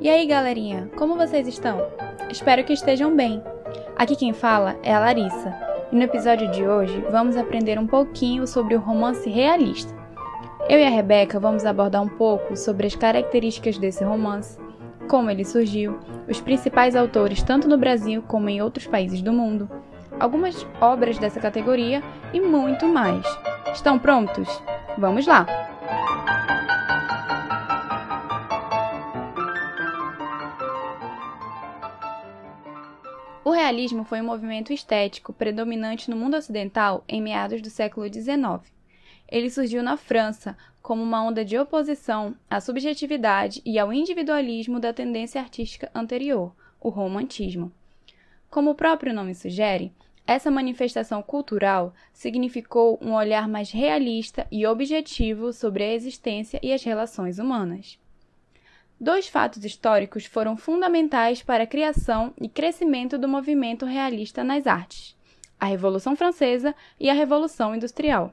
E 0.00 0.10
aí, 0.10 0.26
galerinha, 0.26 0.90
como 0.96 1.16
vocês 1.16 1.46
estão? 1.46 1.86
Espero 2.28 2.64
que 2.64 2.72
estejam 2.72 3.14
bem. 3.14 3.40
Aqui 3.96 4.16
quem 4.16 4.32
fala 4.32 4.76
é 4.82 4.92
a 4.92 4.98
Larissa, 4.98 5.54
e 5.92 5.96
no 5.96 6.02
episódio 6.02 6.50
de 6.50 6.66
hoje 6.66 7.04
vamos 7.10 7.36
aprender 7.36 7.78
um 7.78 7.86
pouquinho 7.86 8.46
sobre 8.46 8.74
o 8.74 8.80
romance 8.80 9.30
realista. 9.30 9.94
Eu 10.68 10.78
e 10.78 10.84
a 10.84 10.90
Rebeca 10.90 11.38
vamos 11.38 11.64
abordar 11.64 12.02
um 12.02 12.08
pouco 12.08 12.56
sobre 12.56 12.86
as 12.86 12.96
características 12.96 13.78
desse 13.78 14.02
romance, 14.02 14.58
como 15.08 15.30
ele 15.30 15.44
surgiu, 15.44 15.98
os 16.28 16.40
principais 16.40 16.96
autores 16.96 17.42
tanto 17.42 17.68
no 17.68 17.78
Brasil 17.78 18.22
como 18.26 18.48
em 18.48 18.60
outros 18.60 18.86
países 18.86 19.22
do 19.22 19.32
mundo, 19.32 19.70
algumas 20.18 20.66
obras 20.80 21.18
dessa 21.18 21.38
categoria 21.38 22.02
e 22.32 22.40
muito 22.40 22.88
mais. 22.88 23.24
Estão 23.72 23.98
prontos? 23.98 24.48
Vamos 24.98 25.26
lá! 25.26 25.71
O 33.72 33.74
realismo 33.74 34.04
foi 34.04 34.20
um 34.20 34.26
movimento 34.26 34.70
estético 34.70 35.32
predominante 35.32 36.10
no 36.10 36.14
mundo 36.14 36.36
ocidental 36.36 37.02
em 37.08 37.22
meados 37.22 37.62
do 37.62 37.70
século 37.70 38.06
XIX. 38.06 38.70
Ele 39.26 39.48
surgiu 39.48 39.82
na 39.82 39.96
França 39.96 40.54
como 40.82 41.02
uma 41.02 41.24
onda 41.24 41.42
de 41.42 41.56
oposição 41.56 42.36
à 42.50 42.60
subjetividade 42.60 43.62
e 43.64 43.78
ao 43.78 43.90
individualismo 43.90 44.78
da 44.78 44.92
tendência 44.92 45.40
artística 45.40 45.90
anterior, 45.94 46.54
o 46.78 46.90
romantismo. 46.90 47.72
Como 48.50 48.72
o 48.72 48.74
próprio 48.74 49.14
nome 49.14 49.34
sugere, 49.34 49.90
essa 50.26 50.50
manifestação 50.50 51.22
cultural 51.22 51.94
significou 52.12 52.98
um 53.00 53.14
olhar 53.14 53.48
mais 53.48 53.70
realista 53.70 54.46
e 54.52 54.66
objetivo 54.66 55.50
sobre 55.50 55.82
a 55.82 55.94
existência 55.94 56.60
e 56.62 56.74
as 56.74 56.84
relações 56.84 57.38
humanas. 57.38 57.98
Dois 59.02 59.26
fatos 59.26 59.64
históricos 59.64 60.26
foram 60.26 60.56
fundamentais 60.56 61.42
para 61.42 61.64
a 61.64 61.66
criação 61.66 62.32
e 62.40 62.48
crescimento 62.48 63.18
do 63.18 63.26
movimento 63.26 63.84
realista 63.84 64.44
nas 64.44 64.64
artes: 64.64 65.16
a 65.58 65.66
Revolução 65.66 66.14
Francesa 66.14 66.72
e 67.00 67.10
a 67.10 67.12
Revolução 67.12 67.74
Industrial. 67.74 68.32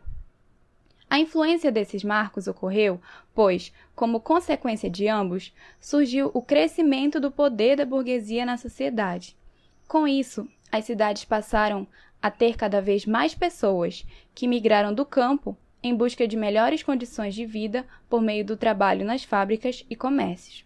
A 1.10 1.18
influência 1.18 1.72
desses 1.72 2.04
marcos 2.04 2.46
ocorreu, 2.46 3.02
pois, 3.34 3.74
como 3.96 4.20
consequência 4.20 4.92
de 4.92 5.08
ambos, 5.08 5.52
surgiu 5.80 6.30
o 6.36 6.42
crescimento 6.44 7.20
do 7.20 7.32
poder 7.32 7.76
da 7.76 7.84
burguesia 7.84 8.46
na 8.46 8.56
sociedade. 8.56 9.36
Com 9.88 10.08
isso, 10.08 10.48
as 10.72 10.86
cidades 10.86 11.26
passaram 11.26 11.88
a 12.22 12.30
ter 12.30 12.56
cada 12.56 12.80
vez 12.80 13.08
mais 13.08 13.34
pessoas 13.34 14.06
que 14.36 14.48
migraram 14.48 14.94
do 14.94 15.04
campo 15.04 15.58
em 15.82 15.96
busca 15.96 16.28
de 16.28 16.36
melhores 16.36 16.84
condições 16.84 17.34
de 17.34 17.46
vida 17.46 17.86
por 18.10 18.22
meio 18.22 18.44
do 18.44 18.58
trabalho 18.58 19.06
nas 19.06 19.24
fábricas 19.24 19.86
e 19.90 19.96
comércios. 19.96 20.66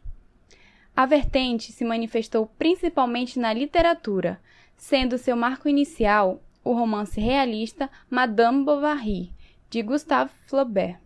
A 0.96 1.06
vertente 1.06 1.72
se 1.72 1.84
manifestou 1.84 2.48
principalmente 2.58 3.40
na 3.40 3.52
literatura, 3.52 4.40
sendo 4.76 5.18
seu 5.18 5.36
marco 5.36 5.68
inicial 5.68 6.42
o 6.64 6.74
romance 6.74 7.20
realista 7.20 7.90
Madame 8.10 8.64
Bovary, 8.64 9.32
de 9.70 9.82
Gustave 9.82 10.32
Flaubert, 10.48 11.00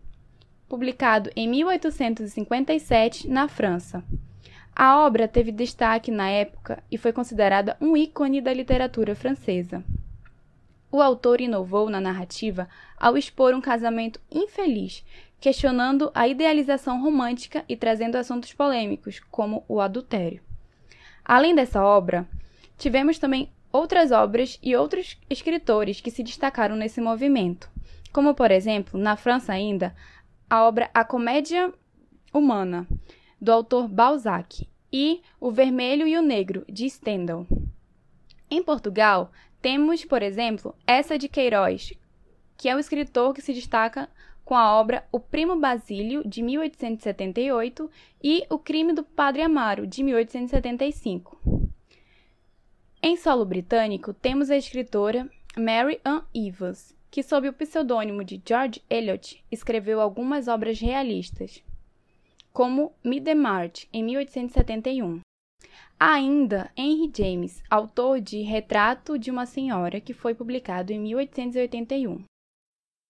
publicado 0.67 1.31
em 1.35 1.47
1857 1.47 3.27
na 3.27 3.47
França. 3.47 4.03
A 4.75 4.99
obra 5.03 5.27
teve 5.27 5.51
destaque 5.51 6.11
na 6.11 6.29
época 6.29 6.83
e 6.91 6.97
foi 6.97 7.11
considerada 7.11 7.75
um 7.81 7.97
ícone 7.97 8.41
da 8.41 8.53
literatura 8.53 9.15
francesa. 9.15 9.83
O 10.91 11.01
autor 11.01 11.41
inovou 11.41 11.89
na 11.89 11.99
narrativa 11.99 12.67
ao 12.97 13.17
expor 13.17 13.53
um 13.53 13.61
casamento 13.61 14.19
infeliz, 14.31 15.03
questionando 15.39 16.11
a 16.15 16.27
idealização 16.27 17.01
romântica 17.01 17.63
e 17.67 17.75
trazendo 17.75 18.15
assuntos 18.15 18.53
polêmicos, 18.53 19.19
como 19.31 19.63
o 19.67 19.79
adultério. 19.81 20.41
Além 21.23 21.53
dessa 21.53 21.83
obra, 21.83 22.27
tivemos 22.77 23.19
também 23.19 23.51
outras 23.71 24.11
obras 24.11 24.57
e 24.63 24.75
outros 24.75 25.17
escritores 25.29 25.99
que 25.99 26.09
se 26.09 26.23
destacaram 26.23 26.75
nesse 26.75 27.01
movimento, 27.01 27.69
como, 28.13 28.33
por 28.33 28.49
exemplo, 28.49 28.99
na 28.99 29.15
França 29.15 29.53
ainda, 29.53 29.93
a 30.49 30.63
obra 30.63 30.89
A 30.93 31.03
Comédia 31.03 31.71
Humana, 32.33 32.87
do 33.39 33.51
autor 33.51 33.87
Balzac, 33.87 34.67
e 34.91 35.21
O 35.39 35.51
Vermelho 35.51 36.07
e 36.07 36.17
o 36.17 36.21
Negro, 36.21 36.65
de 36.69 36.89
Stendhal. 36.89 37.45
Em 38.49 38.63
Portugal, 38.63 39.31
temos, 39.61 40.05
por 40.05 40.21
exemplo, 40.21 40.75
essa 40.85 41.17
de 41.17 41.27
Queiroz, 41.27 41.93
que 42.55 42.69
é 42.69 42.75
o 42.75 42.79
escritor 42.79 43.33
que 43.33 43.41
se 43.41 43.53
destaca 43.53 44.09
com 44.43 44.55
a 44.55 44.79
obra 44.79 45.05
O 45.11 45.19
Primo 45.19 45.57
Basílio, 45.57 46.27
de 46.27 46.41
1878, 46.41 47.89
e 48.23 48.45
O 48.49 48.57
Crime 48.57 48.93
do 48.93 49.03
Padre 49.03 49.41
Amaro, 49.41 49.85
de 49.85 50.01
1875. 50.03 51.37
Em 53.03 53.17
solo 53.17 53.45
britânico, 53.45 54.13
temos 54.13 54.49
a 54.49 54.57
escritora 54.57 55.29
Mary 55.57 55.99
Ann 56.05 56.21
Evans, 56.33 56.95
que, 57.11 57.21
sob 57.21 57.49
o 57.49 57.53
pseudônimo 57.53 58.23
de 58.23 58.41
George 58.45 58.81
Eliot, 58.89 59.43
escreveu 59.51 59.99
algumas 59.99 60.47
obras 60.47 60.79
realistas 60.79 61.63
como 62.53 62.91
Middlemarch, 63.03 63.87
em 63.93 64.03
1871. 64.03 65.26
Ainda 65.99 66.69
Henry 66.77 67.11
James, 67.11 67.63
autor 67.67 68.21
de 68.21 68.43
Retrato 68.43 69.17
de 69.17 69.31
uma 69.31 69.47
Senhora, 69.47 69.99
que 69.99 70.13
foi 70.13 70.35
publicado 70.35 70.93
em 70.93 70.99
1881. 70.99 72.23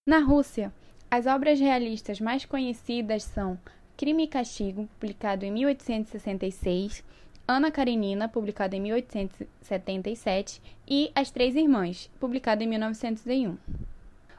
Na 0.06 0.20
Rússia, 0.20 0.72
as 1.10 1.26
obras 1.26 1.60
realistas 1.60 2.18
mais 2.18 2.46
conhecidas 2.46 3.24
são 3.24 3.58
Crime 3.94 4.24
e 4.24 4.26
Castigo, 4.26 4.88
publicado 4.98 5.44
em 5.44 5.50
1866, 5.50 7.04
Ana 7.46 7.70
Karenina, 7.70 8.26
publicado 8.26 8.74
em 8.74 8.80
1877, 8.80 10.62
e 10.88 11.12
As 11.14 11.30
Três 11.30 11.56
Irmãs, 11.56 12.10
publicado 12.18 12.62
em 12.62 12.66
1901. 12.66 13.58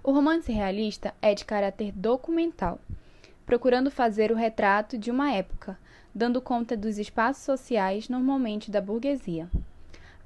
O 0.03 0.11
romance 0.11 0.51
realista 0.51 1.13
é 1.21 1.35
de 1.35 1.45
caráter 1.45 1.91
documental 1.91 2.79
procurando 3.49 3.89
fazer 3.89 4.31
o 4.31 4.35
retrato 4.35 4.95
de 4.95 5.09
uma 5.09 5.31
época, 5.33 5.75
dando 6.13 6.41
conta 6.41 6.75
dos 6.75 6.97
espaços 6.97 7.43
sociais 7.43 8.09
normalmente 8.09 8.71
da 8.71 8.81
burguesia. 8.81 9.49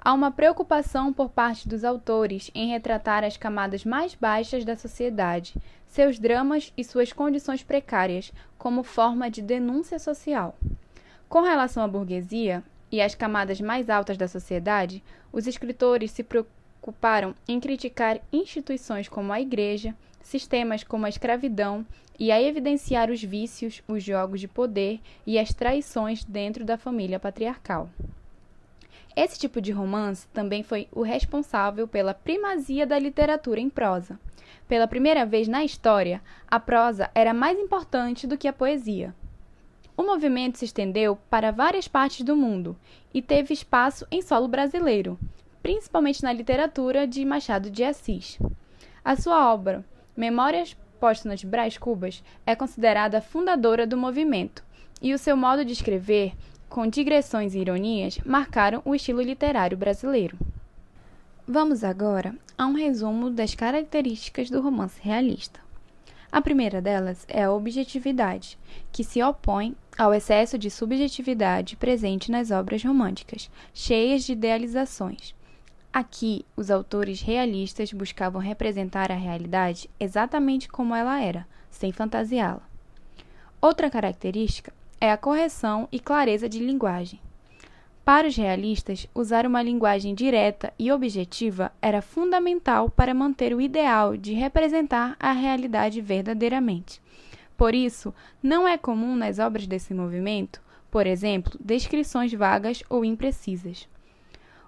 Há 0.06 0.12
uma 0.12 0.32
preocupação 0.32 1.14
por 1.14 1.30
parte 1.30 1.68
dos 1.68 1.86
autores 1.86 2.52
em 2.54 2.70
retratar 2.70 3.24
as 3.24 3.38
camadas 3.38 3.86
mais 3.86 4.14
baixas 4.14 4.66
da 4.66 4.76
sociedade, 4.76 5.56
seus 5.88 6.20
dramas 6.20 6.74
e 6.76 6.84
suas 6.84 7.14
condições 7.14 7.64
precárias, 7.64 8.34
como 8.58 8.84
forma 8.84 9.32
de 9.32 9.42
denúncia 9.42 9.98
social. 9.98 10.58
Com 11.30 11.42
relação 11.42 11.84
à 11.84 11.88
burguesia 11.88 12.62
e 12.92 13.02
às 13.02 13.16
camadas 13.16 13.62
mais 13.62 13.90
altas 13.90 14.18
da 14.18 14.28
sociedade, 14.28 15.02
os 15.32 15.48
escritores 15.48 16.12
se 16.12 16.22
preocuparam 16.22 17.34
em 17.48 17.60
criticar 17.60 18.20
instituições 18.32 19.08
como 19.08 19.32
a 19.32 19.40
igreja, 19.40 19.96
sistemas 20.23 20.84
como 20.84 21.06
a 21.06 21.09
escravidão 21.09 21.85
e 22.19 22.31
a 22.31 22.41
evidenciar 22.41 23.11
os 23.11 23.22
vícios, 23.22 23.84
os 23.88 24.03
jogos 24.03 24.39
de 24.39 24.47
poder 24.47 25.00
e 25.28 25.38
as 25.38 25.53
traições 25.53 26.23
dentro 26.23 26.66
da 26.66 26.78
família 26.78 27.19
patriarcal. 27.19 27.89
Esse 29.16 29.39
tipo 29.39 29.61
de 29.61 29.72
romance 29.72 30.28
também 30.34 30.63
foi 30.63 30.88
o 30.91 31.03
responsável 31.03 31.88
pela 31.88 32.16
primazia 32.16 32.88
da 32.88 32.97
literatura 32.97 33.59
em 33.59 33.69
prosa. 33.69 34.19
Pela 34.67 34.88
primeira 34.88 35.25
vez 35.25 35.47
na 35.47 35.63
história, 35.63 36.22
a 36.50 36.59
prosa 36.59 37.11
era 37.13 37.34
mais 37.34 37.59
importante 37.59 38.25
do 38.25 38.38
que 38.38 38.47
a 38.47 38.53
poesia. 38.53 39.13
O 39.95 40.01
movimento 40.01 40.57
se 40.57 40.66
estendeu 40.66 41.16
para 41.29 41.51
várias 41.51 41.88
partes 41.88 42.25
do 42.25 42.35
mundo 42.35 42.75
e 43.13 43.22
teve 43.22 43.53
espaço 43.53 44.07
em 44.09 44.23
solo 44.23 44.47
brasileiro, 44.47 45.19
principalmente 45.61 46.23
na 46.23 46.34
literatura 46.34 47.05
de 47.05 47.23
Machado 47.23 47.69
de 47.69 47.84
Assis. 47.84 48.40
A 49.05 49.16
sua 49.16 49.53
obra, 49.53 49.85
Memórias 50.16 50.78
Póstumas 51.00 51.44
Brás 51.44 51.75
Cubas 51.75 52.24
é 52.46 52.56
considerada 52.56 53.20
fundadora 53.20 53.88
do 53.88 53.97
movimento, 53.97 54.64
e 55.02 55.11
o 55.11 55.17
seu 55.17 55.35
modo 55.35 55.66
de 55.66 55.73
escrever, 55.73 56.34
com 56.70 56.85
digressões 56.88 57.55
e 57.55 57.59
ironias, 57.59 58.20
marcaram 58.23 58.82
o 58.85 58.93
estilo 58.93 59.23
literário 59.23 59.76
brasileiro. 59.76 60.38
Vamos 61.47 61.84
agora 61.84 62.35
a 62.55 62.67
um 62.67 62.73
resumo 62.73 63.32
das 63.32 63.55
características 63.55 64.52
do 64.52 64.61
romance 64.61 64.99
realista. 65.02 65.59
A 66.32 66.41
primeira 66.41 66.79
delas 66.79 67.26
é 67.28 67.43
a 67.43 67.52
objetividade, 67.52 68.58
que 68.91 69.03
se 69.03 69.22
opõe 69.22 69.76
ao 69.97 70.14
excesso 70.14 70.59
de 70.59 70.70
subjetividade 70.70 71.76
presente 71.76 72.32
nas 72.32 72.52
obras 72.52 72.84
românticas, 72.84 73.49
cheias 73.73 74.23
de 74.23 74.34
idealizações. 74.34 75.35
Aqui, 75.93 76.43
os 76.57 76.72
autores 76.72 77.22
realistas 77.22 77.93
buscavam 77.93 78.41
representar 78.41 79.11
a 79.11 79.16
realidade 79.16 79.87
exatamente 79.99 80.67
como 80.67 80.95
ela 80.95 81.22
era, 81.22 81.47
sem 81.69 81.91
fantasiá-la. 81.91 82.67
Outra 83.61 83.91
característica 83.91 84.73
é 84.99 85.11
a 85.11 85.17
correção 85.17 85.87
e 85.91 85.99
clareza 85.99 86.49
de 86.49 86.57
linguagem. 86.57 87.19
Para 88.03 88.28
os 88.28 88.35
realistas, 88.35 89.07
usar 89.13 89.45
uma 89.45 89.61
linguagem 89.61 90.16
direta 90.16 90.73
e 90.79 90.91
objetiva 90.91 91.72
era 91.79 92.01
fundamental 92.01 92.90
para 92.90 93.13
manter 93.13 93.53
o 93.53 93.61
ideal 93.61 94.17
de 94.17 94.34
representar 94.34 95.16
a 95.19 95.31
realidade 95.31 96.01
verdadeiramente. 96.01 96.99
Por 97.55 97.75
isso, 97.75 98.11
não 98.41 98.67
é 98.67 98.79
comum 98.79 99.16
nas 99.16 99.37
obras 99.37 99.67
desse 99.67 99.93
movimento, 99.93 100.59
por 100.90 101.05
exemplo, 101.05 101.55
descrições 101.63 102.34
vagas 102.34 102.84
ou 102.90 103.05
imprecisas. 103.05 103.87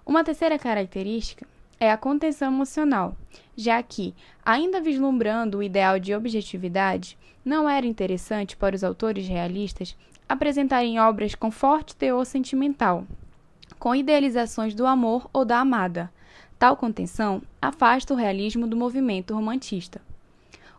Uma 0.06 0.22
terceira 0.22 0.56
característica 0.56 1.44
é 1.80 1.90
a 1.90 1.96
contenção 1.96 2.52
emocional, 2.52 3.16
já 3.56 3.82
que, 3.82 4.14
ainda 4.44 4.80
vislumbrando 4.80 5.58
o 5.58 5.62
ideal 5.64 5.98
de 5.98 6.14
objetividade, 6.14 7.18
não 7.44 7.68
era 7.68 7.84
interessante 7.84 8.56
para 8.56 8.76
os 8.76 8.84
autores 8.84 9.26
realistas 9.26 9.96
apresentarem 10.28 11.00
obras 11.00 11.34
com 11.34 11.50
forte 11.50 11.96
teor 11.96 12.24
sentimental, 12.24 13.04
com 13.80 13.96
idealizações 13.96 14.76
do 14.76 14.86
amor 14.86 15.28
ou 15.32 15.44
da 15.44 15.58
amada. 15.58 16.08
Tal 16.56 16.76
contenção 16.76 17.42
afasta 17.60 18.14
o 18.14 18.16
realismo 18.16 18.68
do 18.68 18.76
movimento 18.76 19.34
romantista. 19.34 20.00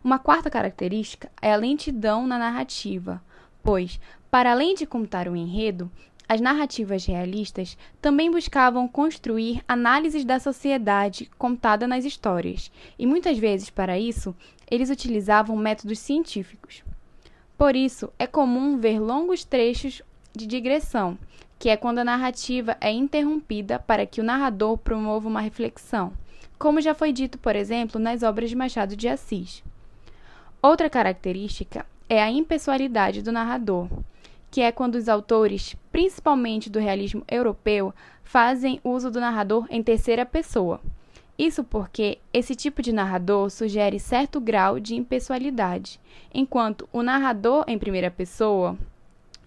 Uma 0.01 0.17
quarta 0.17 0.49
característica 0.49 1.29
é 1.41 1.51
a 1.51 1.57
lentidão 1.57 2.25
na 2.25 2.39
narrativa, 2.39 3.21
pois, 3.61 3.99
para 4.31 4.53
além 4.53 4.73
de 4.73 4.85
contar 4.85 5.27
o 5.27 5.35
enredo, 5.35 5.91
as 6.29 6.41
narrativas 6.41 7.05
realistas 7.05 7.77
também 8.01 8.29
buscavam 8.29 8.87
construir 8.87 9.63
análises 9.67 10.25
da 10.25 10.39
sociedade 10.39 11.29
contada 11.37 11.87
nas 11.87 12.03
histórias, 12.03 12.69
e 12.99 13.05
muitas 13.05 13.37
vezes, 13.37 13.69
para 13.69 13.97
isso, 13.97 14.35
eles 14.69 14.89
utilizavam 14.89 15.55
métodos 15.55 15.99
científicos. 15.99 16.83
Por 17.57 17.75
isso, 17.75 18.11
é 18.19 18.27
comum 18.27 18.77
ver 18.77 18.99
longos 18.99 19.45
trechos 19.45 20.01
de 20.35 20.45
digressão, 20.45 21.17
que 21.57 21.69
é 21.69 21.77
quando 21.77 21.99
a 21.99 22.03
narrativa 22.03 22.77
é 22.81 22.91
interrompida 22.91 23.79
para 23.79 24.05
que 24.05 24.19
o 24.21 24.23
narrador 24.23 24.77
promova 24.77 25.27
uma 25.27 25.41
reflexão, 25.41 26.11
como 26.59 26.81
já 26.81 26.93
foi 26.93 27.11
dito, 27.11 27.37
por 27.37 27.55
exemplo, 27.55 27.99
nas 27.99 28.21
obras 28.21 28.49
de 28.49 28.55
Machado 28.55 28.95
de 28.95 29.07
Assis. 29.07 29.63
Outra 30.61 30.89
característica 30.89 31.85
é 32.09 32.21
a 32.21 32.29
impessoalidade 32.29 33.21
do 33.21 33.31
narrador 33.31 33.87
que 34.49 34.61
é 34.61 34.71
quando 34.71 34.95
os 34.95 35.09
autores, 35.09 35.75
principalmente 35.91 36.69
do 36.69 36.79
realismo 36.79 37.23
europeu, 37.27 37.93
fazem 38.23 38.79
uso 38.83 39.09
do 39.11 39.19
narrador 39.19 39.67
em 39.69 39.83
terceira 39.83 40.25
pessoa. 40.25 40.79
Isso 41.37 41.63
porque 41.63 42.17
esse 42.33 42.55
tipo 42.55 42.81
de 42.81 42.91
narrador 42.91 43.49
sugere 43.49 43.99
certo 43.99 44.39
grau 44.39 44.79
de 44.79 44.95
impessoalidade, 44.95 45.99
enquanto 46.33 46.89
o 46.91 47.03
narrador 47.03 47.63
em 47.67 47.77
primeira 47.77 48.09
pessoa, 48.09 48.75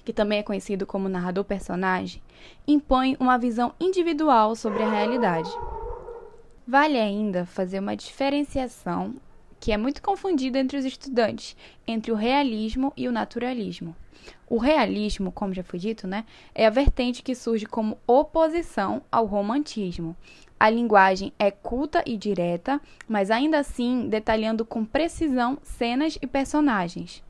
que 0.05 0.13
também 0.13 0.39
é 0.39 0.43
conhecido 0.43 0.87
como 0.87 1.09
narrador 1.09 1.45
personagem, 1.45 2.23
impõe 2.67 3.17
uma 3.19 3.37
visão 3.37 3.75
individual 3.81 4.55
sobre 4.55 4.83
a 4.83 4.91
realidade. 4.91 5.51
Vale 6.67 6.99
ainda 6.99 7.45
fazer 7.45 7.81
uma 7.81 7.97
diferenciação 7.97 9.17
que 9.59 9.73
é 9.73 9.77
muito 9.77 10.01
confundida 10.01 10.59
entre 10.59 10.79
os 10.79 10.85
estudantes 10.85 11.57
entre 11.87 12.13
o 12.13 12.15
realismo 12.15 12.93
e 12.97 13.09
o 13.09 13.13
naturalismo. 13.13 13.95
O 14.49 14.59
realismo, 14.59 15.31
como 15.31 15.55
já 15.55 15.63
foi 15.63 15.79
dito, 15.79 16.07
né, 16.07 16.25
é 16.55 16.67
a 16.67 16.71
vertente 16.71 17.23
que 17.23 17.35
surge 17.35 17.67
como 17.67 17.99
oposição 18.07 19.03
ao 19.11 19.27
romantismo. 19.27 20.17
A 20.59 20.69
linguagem 20.69 21.33
é 21.39 21.51
culta 21.51 22.03
e 22.05 22.17
direta, 22.17 22.81
mas 23.09 23.31
ainda 23.31 23.59
assim 23.59 24.09
detalhando 24.09 24.65
com 24.65 24.85
precisão 24.85 25.59
cenas 25.63 26.19
e 26.21 26.27
personagens. 26.27 27.23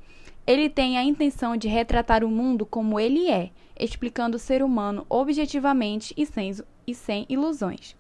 Ele 0.47 0.69
tem 0.69 0.99
a 0.99 1.05
intenção 1.05 1.57
de 1.57 1.69
retratar 1.69 2.25
o 2.25 2.29
mundo 2.29 2.67
como 2.67 2.99
ele 2.99 3.31
é, 3.31 3.51
explicando 3.79 4.37
o 4.37 4.41
ser 4.41 4.63
humano 4.63 5.07
objetivamente 5.09 6.13
e 6.17 6.27
sem, 6.27 6.53
e 6.87 6.95
sem 6.95 7.25
ilusões. 7.29 7.95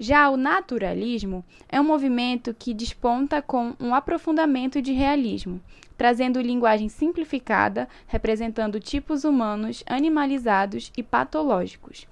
Já 0.00 0.30
o 0.30 0.36
naturalismo 0.36 1.44
é 1.68 1.80
um 1.80 1.84
movimento 1.84 2.54
que 2.54 2.72
desponta 2.72 3.42
com 3.42 3.74
um 3.80 3.92
aprofundamento 3.92 4.80
de 4.80 4.92
realismo, 4.92 5.60
trazendo 5.96 6.40
linguagem 6.40 6.88
simplificada, 6.88 7.88
representando 8.06 8.78
tipos 8.78 9.24
humanos 9.24 9.82
animalizados 9.88 10.92
e 10.96 11.02
patológicos. 11.02 12.06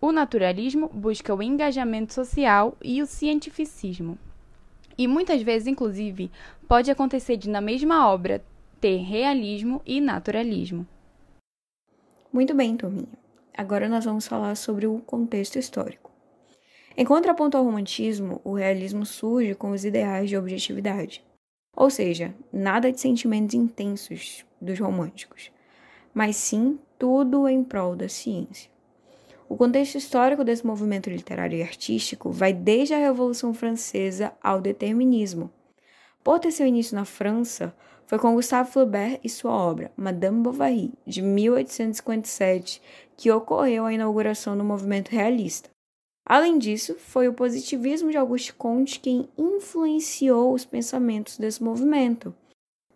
O 0.00 0.12
naturalismo 0.12 0.88
busca 0.94 1.34
o 1.34 1.42
engajamento 1.42 2.14
social 2.14 2.76
e 2.80 3.02
o 3.02 3.06
cientificismo. 3.06 4.16
E 4.96 5.08
muitas 5.08 5.42
vezes, 5.42 5.66
inclusive, 5.66 6.30
pode 6.68 6.92
acontecer 6.92 7.36
de, 7.36 7.50
na 7.50 7.60
mesma 7.60 8.08
obra, 8.08 8.40
ter 8.80 8.98
realismo 8.98 9.82
e 9.84 10.00
naturalismo. 10.00 10.86
Muito 12.32 12.54
bem, 12.54 12.76
turminha. 12.76 13.08
Agora 13.52 13.88
nós 13.88 14.04
vamos 14.04 14.28
falar 14.28 14.54
sobre 14.54 14.86
o 14.86 15.00
contexto 15.00 15.58
histórico. 15.58 16.05
Em 16.98 17.04
contraponto 17.04 17.58
ao 17.58 17.64
romantismo, 17.64 18.40
o 18.42 18.54
realismo 18.54 19.04
surge 19.04 19.54
com 19.54 19.72
os 19.72 19.84
ideais 19.84 20.30
de 20.30 20.36
objetividade. 20.36 21.22
Ou 21.76 21.90
seja, 21.90 22.34
nada 22.50 22.90
de 22.90 22.98
sentimentos 22.98 23.54
intensos 23.54 24.46
dos 24.58 24.78
românticos, 24.80 25.50
mas 26.14 26.36
sim 26.36 26.78
tudo 26.98 27.46
em 27.46 27.62
prol 27.62 27.94
da 27.94 28.08
ciência. 28.08 28.70
O 29.46 29.58
contexto 29.58 29.96
histórico 29.96 30.42
desse 30.42 30.66
movimento 30.66 31.10
literário 31.10 31.58
e 31.58 31.62
artístico 31.62 32.30
vai 32.30 32.54
desde 32.54 32.94
a 32.94 32.98
Revolução 32.98 33.52
Francesa 33.52 34.32
ao 34.42 34.58
determinismo. 34.62 35.50
Por 36.24 36.40
ter 36.40 36.50
seu 36.50 36.66
início 36.66 36.96
na 36.96 37.04
França, 37.04 37.76
foi 38.06 38.18
com 38.18 38.34
Gustave 38.34 38.70
Flaubert 38.70 39.20
e 39.22 39.28
sua 39.28 39.52
obra 39.52 39.92
Madame 39.96 40.40
Bovary, 40.40 40.94
de 41.06 41.20
1857, 41.20 42.80
que 43.18 43.30
ocorreu 43.30 43.84
a 43.84 43.92
inauguração 43.92 44.56
do 44.56 44.64
movimento 44.64 45.10
realista. 45.10 45.75
Além 46.28 46.58
disso, 46.58 46.96
foi 46.98 47.28
o 47.28 47.32
positivismo 47.32 48.10
de 48.10 48.16
Auguste 48.16 48.52
Comte 48.52 48.98
quem 48.98 49.28
influenciou 49.38 50.52
os 50.52 50.64
pensamentos 50.64 51.38
desse 51.38 51.62
movimento, 51.62 52.34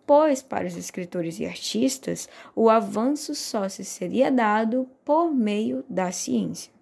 pois, 0.05 0.41
para 0.41 0.67
os 0.67 0.75
escritores 0.75 1.39
e 1.39 1.45
artistas, 1.45 2.27
o 2.53 2.69
avanço 2.69 3.33
só 3.33 3.69
se 3.69 3.85
seria 3.85 4.29
dado 4.29 4.85
por 5.05 5.31
meio 5.33 5.85
da 5.89 6.11
ciência, 6.11 6.73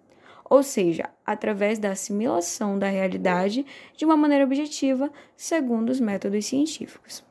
ou 0.44 0.64
seja, 0.64 1.08
através 1.24 1.78
da 1.78 1.92
assimilação 1.92 2.76
da 2.76 2.88
realidade 2.88 3.64
de 3.96 4.04
uma 4.04 4.16
maneira 4.16 4.44
objetiva, 4.44 5.08
segundo 5.36 5.90
os 5.90 6.00
métodos 6.00 6.46
científicos. 6.46 7.22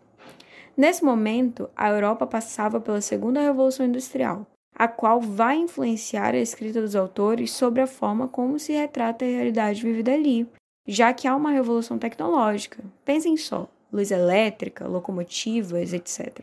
Nesse 0.77 1.03
momento, 1.03 1.69
a 1.75 1.89
Europa 1.89 2.25
passava 2.25 2.79
pela 2.79 3.01
Segunda 3.01 3.41
Revolução 3.41 3.85
Industrial, 3.85 4.47
a 4.79 4.87
qual 4.87 5.19
vai 5.19 5.57
influenciar 5.57 6.33
a 6.33 6.39
escrita 6.39 6.79
dos 6.79 6.95
autores 6.95 7.51
sobre 7.51 7.81
a 7.81 7.87
forma 7.87 8.29
como 8.29 8.57
se 8.57 8.71
retrata 8.71 9.25
a 9.25 9.27
realidade 9.27 9.83
vivida 9.83 10.13
ali, 10.13 10.47
já 10.87 11.13
que 11.13 11.27
há 11.27 11.35
uma 11.35 11.51
revolução 11.51 11.99
tecnológica. 11.99 12.81
Pensem 13.03 13.35
só: 13.35 13.67
luz 13.91 14.09
elétrica, 14.09 14.87
locomotivas, 14.87 15.91
etc. 15.91 16.39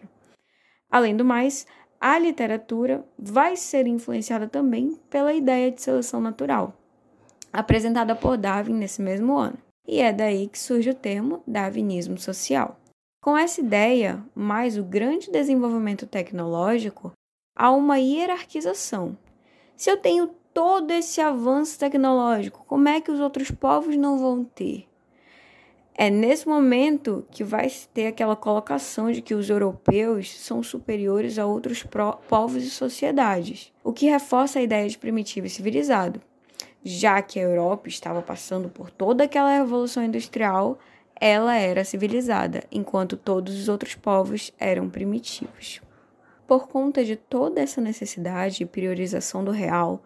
Além 0.90 1.16
do 1.16 1.24
mais, 1.24 1.66
a 1.98 2.18
literatura 2.18 3.02
vai 3.18 3.56
ser 3.56 3.86
influenciada 3.86 4.46
também 4.46 5.00
pela 5.08 5.32
ideia 5.32 5.70
de 5.70 5.80
seleção 5.80 6.20
natural, 6.20 6.74
apresentada 7.50 8.14
por 8.14 8.36
Darwin 8.36 8.74
nesse 8.74 9.00
mesmo 9.00 9.38
ano. 9.38 9.56
E 9.88 10.00
é 10.00 10.12
daí 10.12 10.46
que 10.46 10.58
surge 10.58 10.90
o 10.90 10.94
termo 10.94 11.42
darwinismo 11.46 12.18
social. 12.18 12.78
Com 13.22 13.36
essa 13.36 13.60
ideia, 13.60 14.22
mais 14.34 14.76
o 14.76 14.84
grande 14.84 15.30
desenvolvimento 15.30 16.06
tecnológico, 16.06 17.12
a 17.56 17.72
uma 17.72 17.98
hierarquização. 17.98 19.16
Se 19.74 19.90
eu 19.90 19.96
tenho 19.96 20.28
todo 20.52 20.90
esse 20.90 21.20
avanço 21.20 21.78
tecnológico, 21.78 22.64
como 22.66 22.88
é 22.88 23.00
que 23.00 23.10
os 23.10 23.18
outros 23.18 23.50
povos 23.50 23.96
não 23.96 24.18
vão 24.18 24.44
ter? 24.44 24.86
É 25.98 26.10
nesse 26.10 26.46
momento 26.46 27.26
que 27.30 27.42
vai 27.42 27.72
ter 27.94 28.08
aquela 28.08 28.36
colocação 28.36 29.10
de 29.10 29.22
que 29.22 29.34
os 29.34 29.48
europeus 29.48 30.38
são 30.38 30.62
superiores 30.62 31.38
a 31.38 31.46
outros 31.46 31.82
povos 32.28 32.62
e 32.62 32.70
sociedades, 32.70 33.72
o 33.82 33.94
que 33.94 34.04
reforça 34.04 34.58
a 34.58 34.62
ideia 34.62 34.86
de 34.86 34.98
primitivo 34.98 35.46
e 35.46 35.50
civilizado. 35.50 36.20
Já 36.84 37.22
que 37.22 37.40
a 37.40 37.42
Europa 37.42 37.88
estava 37.88 38.20
passando 38.20 38.68
por 38.68 38.90
toda 38.90 39.24
aquela 39.24 39.56
revolução 39.56 40.04
industrial, 40.04 40.78
ela 41.18 41.56
era 41.56 41.82
civilizada, 41.82 42.64
enquanto 42.70 43.16
todos 43.16 43.58
os 43.58 43.68
outros 43.68 43.94
povos 43.94 44.52
eram 44.58 44.90
primitivos. 44.90 45.80
Por 46.46 46.68
conta 46.68 47.04
de 47.04 47.16
toda 47.16 47.60
essa 47.60 47.80
necessidade 47.80 48.62
e 48.62 48.66
priorização 48.66 49.44
do 49.44 49.50
real, 49.50 50.02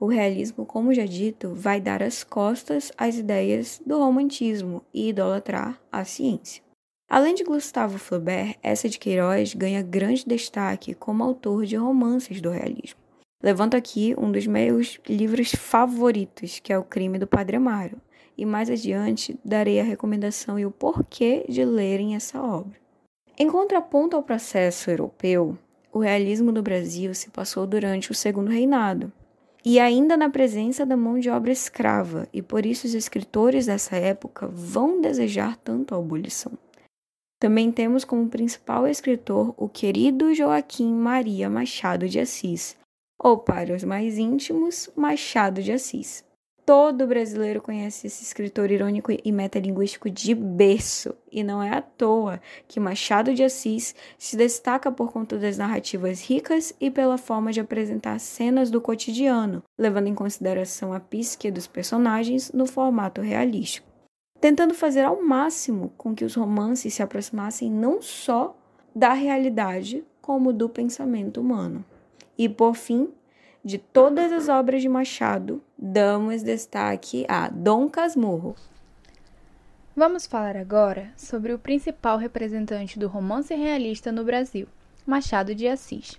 o 0.00 0.06
realismo, 0.06 0.66
como 0.66 0.92
já 0.92 1.06
dito, 1.06 1.54
vai 1.54 1.80
dar 1.80 2.02
as 2.02 2.24
costas 2.24 2.90
às 2.98 3.16
ideias 3.16 3.80
do 3.86 3.98
romantismo 3.98 4.82
e 4.92 5.10
idolatrar 5.10 5.80
a 5.90 6.04
ciência. 6.04 6.62
Além 7.08 7.34
de 7.34 7.44
Gustavo 7.44 7.98
Flaubert, 7.98 8.56
essa 8.62 8.88
de 8.88 8.98
Queiroz 8.98 9.54
ganha 9.54 9.82
grande 9.82 10.24
destaque 10.26 10.94
como 10.94 11.22
autor 11.22 11.64
de 11.64 11.76
romances 11.76 12.40
do 12.40 12.50
realismo. 12.50 12.98
Levanto 13.40 13.76
aqui 13.76 14.14
um 14.18 14.32
dos 14.32 14.46
meus 14.46 14.98
livros 15.08 15.52
favoritos, 15.52 16.58
que 16.58 16.72
é 16.72 16.78
O 16.78 16.82
Crime 16.82 17.18
do 17.18 17.26
Padre 17.26 17.58
Amaro, 17.58 18.00
e 18.36 18.44
mais 18.44 18.68
adiante 18.68 19.38
darei 19.44 19.78
a 19.78 19.84
recomendação 19.84 20.58
e 20.58 20.66
o 20.66 20.70
porquê 20.70 21.44
de 21.48 21.64
lerem 21.64 22.16
essa 22.16 22.42
obra. 22.42 22.74
Em 23.38 23.48
contraponto 23.50 24.16
ao 24.16 24.22
processo 24.22 24.90
europeu, 24.90 25.58
o 25.94 26.00
realismo 26.00 26.50
no 26.50 26.60
Brasil 26.60 27.14
se 27.14 27.30
passou 27.30 27.68
durante 27.68 28.10
o 28.10 28.14
Segundo 28.14 28.50
Reinado, 28.50 29.12
e 29.64 29.78
ainda 29.78 30.16
na 30.16 30.28
presença 30.28 30.84
da 30.84 30.96
mão 30.96 31.20
de 31.20 31.30
obra 31.30 31.52
escrava, 31.52 32.28
e 32.32 32.42
por 32.42 32.66
isso 32.66 32.84
os 32.84 32.94
escritores 32.94 33.66
dessa 33.66 33.94
época 33.94 34.48
vão 34.48 35.00
desejar 35.00 35.56
tanto 35.56 35.94
a 35.94 35.98
abolição. 35.98 36.50
Também 37.38 37.70
temos 37.70 38.04
como 38.04 38.28
principal 38.28 38.88
escritor 38.88 39.54
o 39.56 39.68
querido 39.68 40.34
Joaquim 40.34 40.92
Maria 40.92 41.48
Machado 41.48 42.08
de 42.08 42.18
Assis, 42.18 42.76
ou 43.16 43.38
para 43.38 43.72
os 43.72 43.84
mais 43.84 44.18
íntimos, 44.18 44.90
Machado 44.96 45.62
de 45.62 45.70
Assis. 45.70 46.23
Todo 46.66 47.06
brasileiro 47.06 47.60
conhece 47.60 48.06
esse 48.06 48.24
escritor 48.24 48.70
irônico 48.70 49.12
e 49.12 49.30
metalinguístico 49.30 50.08
de 50.08 50.34
berço, 50.34 51.14
e 51.30 51.44
não 51.44 51.62
é 51.62 51.68
à 51.68 51.82
toa 51.82 52.40
que 52.66 52.80
Machado 52.80 53.34
de 53.34 53.42
Assis 53.42 53.94
se 54.16 54.34
destaca 54.34 54.90
por 54.90 55.12
conta 55.12 55.36
das 55.36 55.58
narrativas 55.58 56.22
ricas 56.22 56.72
e 56.80 56.90
pela 56.90 57.18
forma 57.18 57.52
de 57.52 57.60
apresentar 57.60 58.18
cenas 58.18 58.70
do 58.70 58.80
cotidiano, 58.80 59.62
levando 59.78 60.06
em 60.06 60.14
consideração 60.14 60.94
a 60.94 61.00
psique 61.00 61.50
dos 61.50 61.66
personagens 61.66 62.50
no 62.50 62.64
formato 62.64 63.20
realístico, 63.20 63.86
tentando 64.40 64.72
fazer 64.72 65.02
ao 65.02 65.22
máximo 65.22 65.92
com 65.98 66.14
que 66.14 66.24
os 66.24 66.34
romances 66.34 66.94
se 66.94 67.02
aproximassem 67.02 67.70
não 67.70 68.00
só 68.00 68.56
da 68.94 69.12
realidade, 69.12 70.02
como 70.22 70.50
do 70.50 70.70
pensamento 70.70 71.42
humano. 71.42 71.84
E 72.38 72.48
por 72.48 72.74
fim, 72.74 73.12
de 73.64 73.78
todas 73.78 74.30
as 74.30 74.48
obras 74.48 74.82
de 74.82 74.88
Machado, 74.88 75.62
damos 75.86 76.42
destaque 76.42 77.26
a 77.28 77.50
Dom 77.50 77.90
Casmurro. 77.90 78.56
Vamos 79.94 80.24
falar 80.24 80.56
agora 80.56 81.12
sobre 81.14 81.52
o 81.52 81.58
principal 81.58 82.16
representante 82.16 82.98
do 82.98 83.06
romance 83.06 83.54
realista 83.54 84.10
no 84.10 84.24
Brasil, 84.24 84.66
Machado 85.06 85.54
de 85.54 85.68
Assis. 85.68 86.18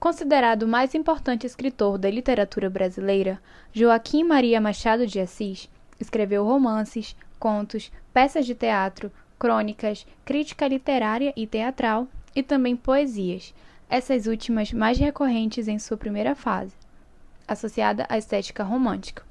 Considerado 0.00 0.64
o 0.64 0.68
mais 0.68 0.96
importante 0.96 1.46
escritor 1.46 1.96
da 1.96 2.10
literatura 2.10 2.68
brasileira, 2.68 3.40
Joaquim 3.72 4.24
Maria 4.24 4.60
Machado 4.60 5.06
de 5.06 5.20
Assis 5.20 5.70
escreveu 6.00 6.44
romances, 6.44 7.14
contos, 7.38 7.92
peças 8.12 8.44
de 8.44 8.54
teatro, 8.56 9.12
crônicas, 9.38 10.04
crítica 10.24 10.66
literária 10.66 11.32
e 11.36 11.46
teatral 11.46 12.08
e 12.34 12.42
também 12.42 12.74
poesias, 12.74 13.54
essas 13.88 14.26
últimas 14.26 14.72
mais 14.72 14.98
recorrentes 14.98 15.68
em 15.68 15.78
sua 15.78 15.96
primeira 15.96 16.34
fase, 16.34 16.74
associada 17.46 18.06
à 18.08 18.18
estética 18.18 18.62
romântica. 18.62 19.22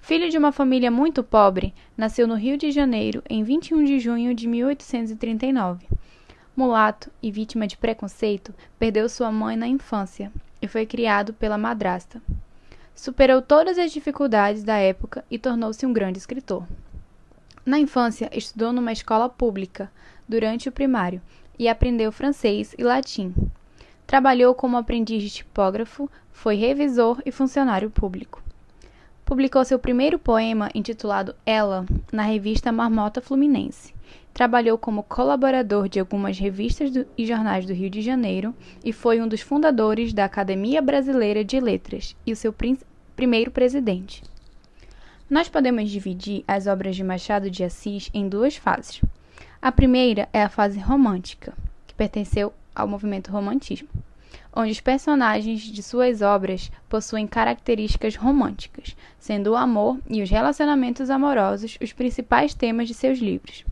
Filho 0.00 0.30
de 0.30 0.38
uma 0.38 0.50
família 0.50 0.90
muito 0.90 1.22
pobre, 1.22 1.74
nasceu 1.96 2.26
no 2.26 2.34
Rio 2.34 2.56
de 2.56 2.70
Janeiro 2.70 3.22
em 3.28 3.44
21 3.44 3.84
de 3.84 4.00
junho 4.00 4.34
de 4.34 4.48
1839. 4.48 5.86
Mulato 6.56 7.10
e 7.22 7.30
vítima 7.30 7.66
de 7.66 7.76
preconceito, 7.76 8.54
perdeu 8.78 9.08
sua 9.08 9.30
mãe 9.30 9.56
na 9.56 9.68
infância 9.68 10.32
e 10.60 10.66
foi 10.66 10.84
criado 10.84 11.32
pela 11.34 11.56
madrasta. 11.56 12.20
Superou 12.94 13.40
todas 13.40 13.78
as 13.78 13.92
dificuldades 13.92 14.64
da 14.64 14.76
época 14.76 15.24
e 15.30 15.38
tornou-se 15.38 15.86
um 15.86 15.92
grande 15.92 16.18
escritor. 16.18 16.66
Na 17.64 17.78
infância, 17.78 18.28
estudou 18.32 18.72
numa 18.72 18.92
escola 18.92 19.28
pública 19.28 19.90
durante 20.28 20.68
o 20.68 20.72
primário 20.72 21.22
e 21.58 21.68
aprendeu 21.68 22.10
francês 22.10 22.74
e 22.76 22.82
latim. 22.82 23.34
Trabalhou 24.06 24.54
como 24.54 24.76
aprendiz 24.76 25.22
de 25.22 25.30
tipógrafo, 25.30 26.10
foi 26.40 26.56
revisor 26.56 27.20
e 27.26 27.30
funcionário 27.30 27.90
público. 27.90 28.42
Publicou 29.26 29.62
seu 29.62 29.78
primeiro 29.78 30.18
poema, 30.18 30.70
intitulado 30.74 31.34
Ela, 31.44 31.84
na 32.10 32.22
revista 32.22 32.72
Marmota 32.72 33.20
Fluminense. 33.20 33.94
Trabalhou 34.32 34.78
como 34.78 35.02
colaborador 35.02 35.86
de 35.86 36.00
algumas 36.00 36.38
revistas 36.38 36.90
do, 36.90 37.06
e 37.18 37.26
jornais 37.26 37.66
do 37.66 37.74
Rio 37.74 37.90
de 37.90 38.00
Janeiro 38.00 38.54
e 38.82 38.90
foi 38.90 39.20
um 39.20 39.28
dos 39.28 39.42
fundadores 39.42 40.14
da 40.14 40.24
Academia 40.24 40.80
Brasileira 40.80 41.44
de 41.44 41.60
Letras 41.60 42.16
e 42.26 42.32
o 42.32 42.36
seu 42.36 42.54
primeiro 43.14 43.50
presidente. 43.50 44.22
Nós 45.28 45.46
podemos 45.46 45.90
dividir 45.90 46.42
as 46.48 46.66
obras 46.66 46.96
de 46.96 47.04
Machado 47.04 47.50
de 47.50 47.62
Assis 47.62 48.08
em 48.14 48.26
duas 48.26 48.56
fases. 48.56 49.02
A 49.60 49.70
primeira 49.70 50.26
é 50.32 50.42
a 50.42 50.48
fase 50.48 50.78
romântica, 50.78 51.52
que 51.86 51.92
pertenceu 51.92 52.50
ao 52.74 52.88
movimento 52.88 53.30
romantismo, 53.30 53.90
onde 54.54 54.72
os 54.72 54.80
personagens 54.80 55.60
de 55.60 55.82
suas 55.82 56.22
obras 56.22 56.70
possuem 56.88 57.26
características 57.26 58.16
românticas, 58.16 58.96
sendo 59.18 59.52
o 59.52 59.56
amor 59.56 59.98
e 60.08 60.22
os 60.22 60.30
relacionamentos 60.30 61.10
amorosos 61.10 61.78
os 61.80 61.92
principais 61.92 62.54
temas 62.54 62.88
de 62.88 62.94
seus 62.94 63.18
livros. 63.18 63.64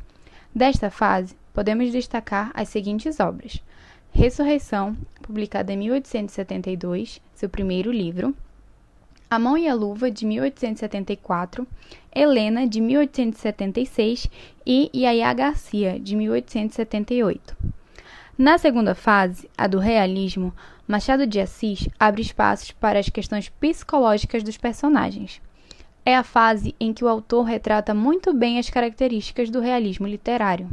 Desta 0.55 0.91
fase, 0.91 1.37
podemos 1.53 1.91
destacar 1.91 2.51
as 2.55 2.69
seguintes 2.69 3.21
obras: 3.21 3.63
Ressurreição, 4.13 4.97
publicada 5.23 5.73
em 5.73 5.77
1872, 5.77 7.21
seu 7.35 7.49
primeiro 7.49 7.93
livro, 7.93 8.35
A 9.31 9.39
Mão 9.39 9.59
e 9.59 9.69
a 9.69 9.75
Luva, 9.75 10.11
de 10.11 10.25
1874, 10.25 11.67
Helena, 12.15 12.67
de 12.67 12.81
1876 12.81 14.31
e 14.65 14.91
Yaya 14.95 15.33
Garcia, 15.35 16.01
de 16.01 16.17
1878. 16.17 17.78
Na 18.39 18.57
segunda 18.57 18.95
fase, 18.95 19.51
a 19.59 19.67
do 19.67 19.81
realismo, 19.81 20.55
Machado 20.87 21.27
de 21.27 21.41
Assis 21.41 21.89
abre 21.99 22.23
espaços 22.23 22.71
para 22.71 22.97
as 22.97 23.09
questões 23.09 23.49
psicológicas 23.49 24.45
dos 24.45 24.57
personagens. 24.57 25.43
É 26.07 26.15
a 26.15 26.23
fase 26.23 26.73
em 26.79 26.93
que 26.93 27.05
o 27.05 27.09
autor 27.09 27.43
retrata 27.43 27.93
muito 27.93 28.33
bem 28.33 28.61
as 28.61 28.71
características 28.71 29.51
do 29.51 29.59
realismo 29.59 30.07
literário. 30.07 30.69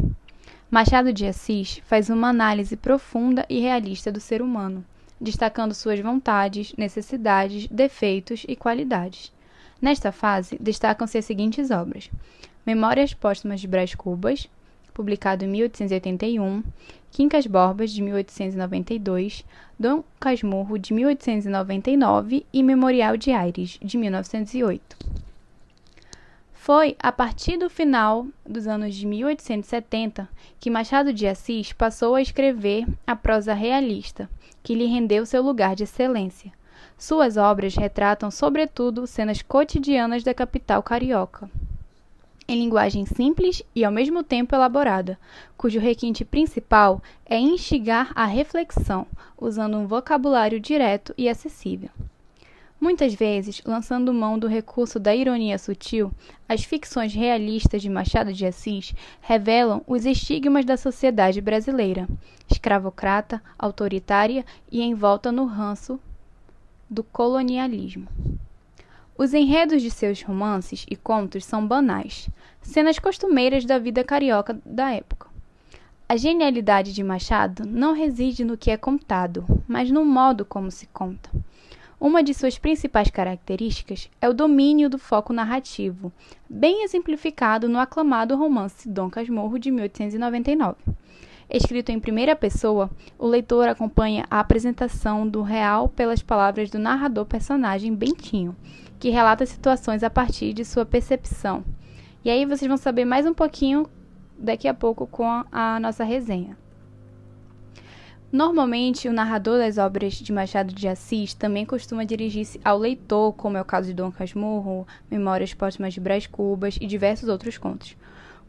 Machado 0.69 1.11
de 1.11 1.25
Assis 1.25 1.81
faz 1.87 2.07
uma 2.07 2.29
análise 2.29 2.77
profunda 2.77 3.43
e 3.49 3.59
realista 3.61 4.11
do 4.11 4.19
ser 4.19 4.43
humano, 4.43 4.85
destacando 5.19 5.73
suas 5.73 5.99
vontades, 5.99 6.71
necessidades, 6.77 7.65
defeitos 7.65 8.45
e 8.47 8.55
qualidades. 8.55 9.33
Nesta 9.81 10.11
fase, 10.11 10.55
destacam-se 10.61 11.17
as 11.17 11.25
seguintes 11.25 11.71
obras: 11.71 12.11
Memórias 12.63 13.15
Póstumas 13.15 13.59
de 13.59 13.67
Brás 13.67 13.95
Cubas, 13.95 14.47
publicado 14.93 15.43
em 15.43 15.47
1881, 15.47 16.63
Quincas 17.15 17.47
Borbas, 17.47 17.91
de 17.91 18.01
1892, 18.01 19.45
Dom 19.79 20.03
Casmurro, 20.19 20.77
de 20.77 20.93
1899 20.93 22.45
e 22.51 22.61
Memorial 22.61 23.15
de 23.15 23.31
Aires, 23.31 23.79
de 23.81 23.97
1908. 23.97 24.97
Foi 26.51 26.97
a 26.99 27.13
partir 27.13 27.55
do 27.55 27.69
final 27.69 28.27
dos 28.45 28.67
anos 28.67 28.93
de 28.93 29.05
1870 29.05 30.27
que 30.59 30.69
Machado 30.69 31.13
de 31.13 31.25
Assis 31.25 31.71
passou 31.71 32.15
a 32.15 32.21
escrever 32.21 32.85
a 33.07 33.15
prosa 33.15 33.53
realista, 33.53 34.29
que 34.61 34.75
lhe 34.75 34.85
rendeu 34.85 35.25
seu 35.25 35.41
lugar 35.41 35.73
de 35.73 35.83
excelência. 35.83 36.51
Suas 36.97 37.37
obras 37.37 37.77
retratam, 37.77 38.29
sobretudo, 38.29 39.07
cenas 39.07 39.41
cotidianas 39.41 40.21
da 40.21 40.33
capital 40.33 40.83
carioca 40.83 41.49
em 42.47 42.59
linguagem 42.59 43.05
simples 43.05 43.63
e 43.75 43.83
ao 43.83 43.91
mesmo 43.91 44.23
tempo 44.23 44.53
elaborada, 44.53 45.17
cujo 45.57 45.79
requinte 45.79 46.23
principal 46.23 47.01
é 47.25 47.37
instigar 47.37 48.11
a 48.15 48.25
reflexão, 48.25 49.07
usando 49.37 49.77
um 49.77 49.87
vocabulário 49.87 50.59
direto 50.59 51.13
e 51.17 51.27
acessível. 51.27 51.89
Muitas 52.79 53.13
vezes, 53.13 53.61
lançando 53.65 54.13
mão 54.13 54.37
do 54.37 54.47
recurso 54.47 54.99
da 54.99 55.15
ironia 55.15 55.57
sutil, 55.57 56.11
as 56.47 56.63
ficções 56.63 57.13
realistas 57.13 57.81
de 57.81 57.89
Machado 57.89 58.33
de 58.33 58.45
Assis 58.45 58.93
revelam 59.21 59.81
os 59.87 60.05
estigmas 60.05 60.65
da 60.65 60.77
sociedade 60.77 61.41
brasileira, 61.41 62.07
escravocrata, 62.51 63.41
autoritária 63.57 64.45
e 64.71 64.83
envolta 64.83 65.31
no 65.31 65.45
ranço 65.45 65.99
do 66.89 67.03
colonialismo. 67.03 68.07
Os 69.17 69.33
enredos 69.33 69.81
de 69.81 69.89
seus 69.89 70.21
romances 70.21 70.85
e 70.91 70.95
contos 70.97 71.45
são 71.45 71.65
banais, 71.65 72.29
cenas 72.61 72.99
costumeiras 72.99 73.63
da 73.63 73.79
vida 73.79 74.03
carioca 74.03 74.59
da 74.65 74.91
época. 74.91 75.29
A 76.07 76.17
genialidade 76.17 76.93
de 76.93 77.01
Machado 77.01 77.65
não 77.65 77.93
reside 77.93 78.43
no 78.43 78.57
que 78.57 78.69
é 78.69 78.75
contado, 78.75 79.45
mas 79.65 79.89
no 79.89 80.03
modo 80.03 80.43
como 80.43 80.69
se 80.69 80.85
conta. 80.87 81.29
Uma 81.97 82.21
de 82.21 82.33
suas 82.33 82.57
principais 82.57 83.09
características 83.09 84.09
é 84.19 84.27
o 84.27 84.33
domínio 84.33 84.89
do 84.89 84.99
foco 84.99 85.31
narrativo, 85.31 86.11
bem 86.49 86.83
exemplificado 86.83 87.69
no 87.69 87.79
aclamado 87.79 88.35
romance 88.35 88.89
Dom 88.89 89.09
Casmurro 89.09 89.57
de 89.57 89.71
1899. 89.71 90.75
Escrito 91.49 91.89
em 91.91 91.99
primeira 91.99 92.35
pessoa, 92.35 92.89
o 93.19 93.27
leitor 93.27 93.67
acompanha 93.67 94.25
a 94.29 94.39
apresentação 94.39 95.27
do 95.27 95.41
real 95.41 95.87
pelas 95.87 96.21
palavras 96.21 96.69
do 96.69 96.79
narrador 96.79 97.25
personagem 97.25 97.93
Bentinho, 97.93 98.55
que 98.99 99.09
relata 99.09 99.45
situações 99.45 100.03
a 100.03 100.09
partir 100.09 100.53
de 100.53 100.65
sua 100.65 100.85
percepção. 100.85 101.63
E 102.23 102.29
aí 102.29 102.45
vocês 102.45 102.67
vão 102.67 102.77
saber 102.77 103.05
mais 103.05 103.25
um 103.25 103.33
pouquinho 103.33 103.87
daqui 104.37 104.67
a 104.67 104.73
pouco 104.73 105.05
com 105.05 105.43
a 105.51 105.79
nossa 105.79 106.03
resenha. 106.03 106.57
Normalmente, 108.31 109.07
o 109.07 109.13
narrador 109.13 109.59
das 109.59 109.77
obras 109.77 110.15
de 110.15 110.33
Machado 110.33 110.73
de 110.73 110.87
Assis 110.87 111.33
também 111.33 111.65
costuma 111.65 112.03
dirigir-se 112.03 112.59
ao 112.65 112.77
leitor, 112.77 113.31
como 113.33 113.55
é 113.55 113.61
o 113.61 113.65
caso 113.65 113.87
de 113.87 113.93
Dom 113.93 114.11
Casmurro, 114.11 114.85
Memórias 115.09 115.53
Póstumas 115.53 115.93
de 115.93 116.01
Brás 116.01 116.27
Cubas 116.27 116.77
e 116.81 116.87
diversos 116.87 117.29
outros 117.29 117.57
contos, 117.57 117.95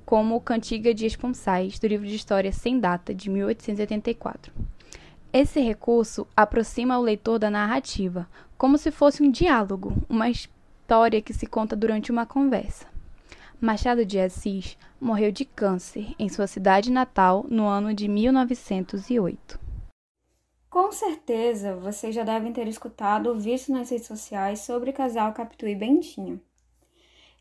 como 0.06 0.40
Cantiga 0.40 0.94
de 0.94 1.04
Esponsais, 1.04 1.80
do 1.80 1.88
livro 1.88 2.06
de 2.06 2.14
história 2.14 2.52
Sem 2.52 2.78
Data, 2.78 3.12
de 3.12 3.28
1884. 3.28 4.52
Esse 5.32 5.60
recurso 5.60 6.28
aproxima 6.36 6.96
o 6.96 7.02
leitor 7.02 7.40
da 7.40 7.50
narrativa, 7.50 8.28
como 8.56 8.78
se 8.78 8.92
fosse 8.92 9.20
um 9.20 9.30
diálogo, 9.32 9.92
uma 10.08 10.30
história 10.30 11.20
que 11.20 11.34
se 11.34 11.44
conta 11.44 11.74
durante 11.74 12.12
uma 12.12 12.24
conversa. 12.24 12.86
Machado 13.60 14.06
de 14.06 14.20
Assis 14.20 14.78
morreu 15.00 15.32
de 15.32 15.44
câncer 15.44 16.14
em 16.20 16.28
sua 16.28 16.46
cidade 16.46 16.92
natal 16.92 17.44
no 17.48 17.66
ano 17.66 17.92
de 17.92 18.06
1908. 18.06 19.58
Com 20.70 20.92
certeza 20.92 21.74
vocês 21.74 22.14
já 22.14 22.22
devem 22.22 22.52
ter 22.52 22.68
escutado 22.68 23.26
ou 23.26 23.34
visto 23.34 23.72
nas 23.72 23.90
redes 23.90 24.06
sociais 24.06 24.60
sobre 24.60 24.90
o 24.90 24.92
casal 24.92 25.32
Capitu 25.32 25.66
e 25.66 25.74
Bentinho. 25.74 26.40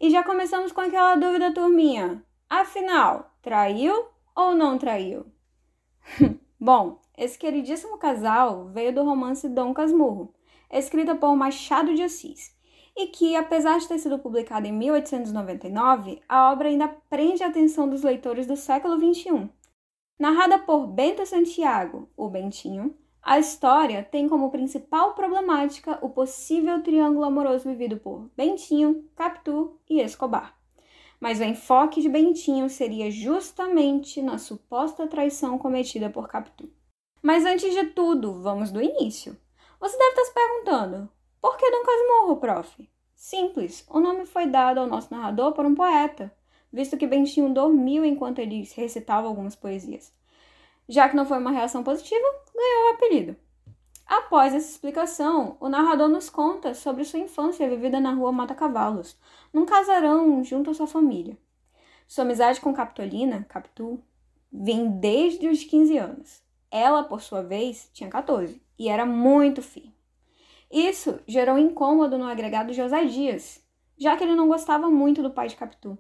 E 0.02 0.10
já 0.10 0.24
começamos 0.24 0.72
com 0.72 0.82
aquela 0.82 1.16
dúvida, 1.16 1.54
turminha. 1.54 2.25
Afinal, 2.50 3.36
traiu 3.42 4.08
ou 4.36 4.54
não 4.54 4.78
traiu? 4.78 5.26
Bom, 6.60 7.00
esse 7.18 7.38
queridíssimo 7.38 7.98
casal 7.98 8.66
veio 8.66 8.94
do 8.94 9.04
romance 9.04 9.50
Dom 9.50 9.74
Casmurro, 9.74 10.34
escrita 10.72 11.16
por 11.16 11.36
Machado 11.36 11.96
de 11.96 12.04
Assis, 12.04 12.56
e 12.96 13.08
que, 13.08 13.36
apesar 13.36 13.80
de 13.80 13.88
ter 13.88 14.00
sido 14.00 14.20
publicada 14.20 14.68
em 14.68 14.72
1899, 14.72 16.22
a 16.30 16.52
obra 16.52 16.70
ainda 16.70 16.88
prende 17.10 17.44
a 17.44 17.48
atenção 17.48 17.90
dos 17.90 18.04
leitores 18.04 18.48
do 18.48 18.56
século 18.56 18.96
XXI. 18.98 19.50
Narrada 20.18 20.60
por 20.60 20.88
Bento 20.88 21.26
Santiago, 21.26 22.10
o 22.16 22.30
Bentinho, 22.30 22.96
a 23.22 23.40
história 23.40 24.04
tem 24.04 24.30
como 24.30 24.52
principal 24.52 25.16
problemática 25.16 25.98
o 26.02 26.10
possível 26.10 26.84
triângulo 26.84 27.26
amoroso 27.26 27.68
vivido 27.68 27.98
por 27.98 28.30
Bentinho, 28.38 29.04
Capitu 29.16 29.80
e 29.90 30.00
Escobar. 30.00 30.56
Mas 31.20 31.40
o 31.40 31.44
enfoque 31.44 32.02
de 32.02 32.10
Bentinho 32.10 32.70
seria 32.70 33.10
justamente 33.10 34.22
na 34.22 34.38
suposta 34.38 35.08
traição 35.08 35.58
cometida 35.58 36.10
por 36.10 36.28
Capitu. 36.28 36.70
Mas 37.22 37.46
antes 37.46 37.74
de 37.74 37.86
tudo, 37.88 38.42
vamos 38.42 38.72
do 38.72 38.82
início. 38.82 39.38
Você 39.80 39.98
deve 39.98 40.10
estar 40.12 40.26
se 40.26 40.34
perguntando: 40.34 41.10
por 41.42 41.58
que 41.58 41.70
Dom 41.70 41.84
Casmurro, 41.84 42.38
prof? 42.38 42.90
Simples, 43.16 43.86
o 43.90 44.00
nome 44.00 44.26
foi 44.26 44.46
dado 44.46 44.80
ao 44.80 44.88
nosso 44.88 45.14
narrador 45.14 45.54
por 45.54 45.66
um 45.66 45.74
poeta, 45.74 46.36
visto 46.72 46.98
que 46.98 47.08
Bentinho 47.08 47.54
dormiu 47.54 48.04
enquanto 48.04 48.40
ele 48.40 48.68
recitava 48.76 49.28
algumas 49.28 49.56
poesias. 49.56 50.14
Já 50.88 51.10
que 51.10 51.16
não 51.16 51.26
foi 51.26 51.40
uma 51.40 51.52
reação 51.52 51.84
positiva, 51.84 52.26
ganhou 52.54 52.92
o 52.92 52.94
apelido. 52.94 53.36
Após 54.06 54.54
essa 54.54 54.70
explicação, 54.70 55.58
o 55.60 55.68
narrador 55.68 56.08
nos 56.08 56.30
conta 56.30 56.76
sobre 56.76 57.04
sua 57.04 57.20
infância 57.20 57.68
vivida 57.68 58.00
na 58.00 58.14
rua 58.14 58.32
Mata 58.32 58.54
Cavalos, 58.54 59.18
num 59.52 59.66
casarão 59.66 60.44
junto 60.44 60.70
à 60.70 60.74
sua 60.76 60.86
família. 60.86 61.36
Sua 62.08 62.24
amizade 62.24 62.62
com 62.62 62.72
Capitolina, 62.72 63.46
Capitu, 63.50 64.00
vem 64.52 65.00
desde 65.00 65.48
os 65.48 65.64
15 65.64 65.98
anos. 65.98 66.44
Ela, 66.70 67.04
por 67.04 67.20
sua 67.20 67.42
vez, 67.42 67.90
tinha 67.94 68.08
14 68.08 68.62
e 68.78 68.90
era 68.90 69.08
muito 69.08 69.64
firme. 69.64 69.96
Isso 70.72 71.20
gerou 71.28 71.58
incômodo 71.58 72.16
no 72.16 72.28
agregado 72.28 72.74
José 72.74 73.06
Dias, 73.06 73.64
já 73.98 74.16
que 74.16 74.24
ele 74.24 74.36
não 74.36 74.48
gostava 74.48 74.88
muito 74.88 75.24
do 75.24 75.32
pai 75.32 75.48
de 75.48 75.56
Capitu. 75.56 75.98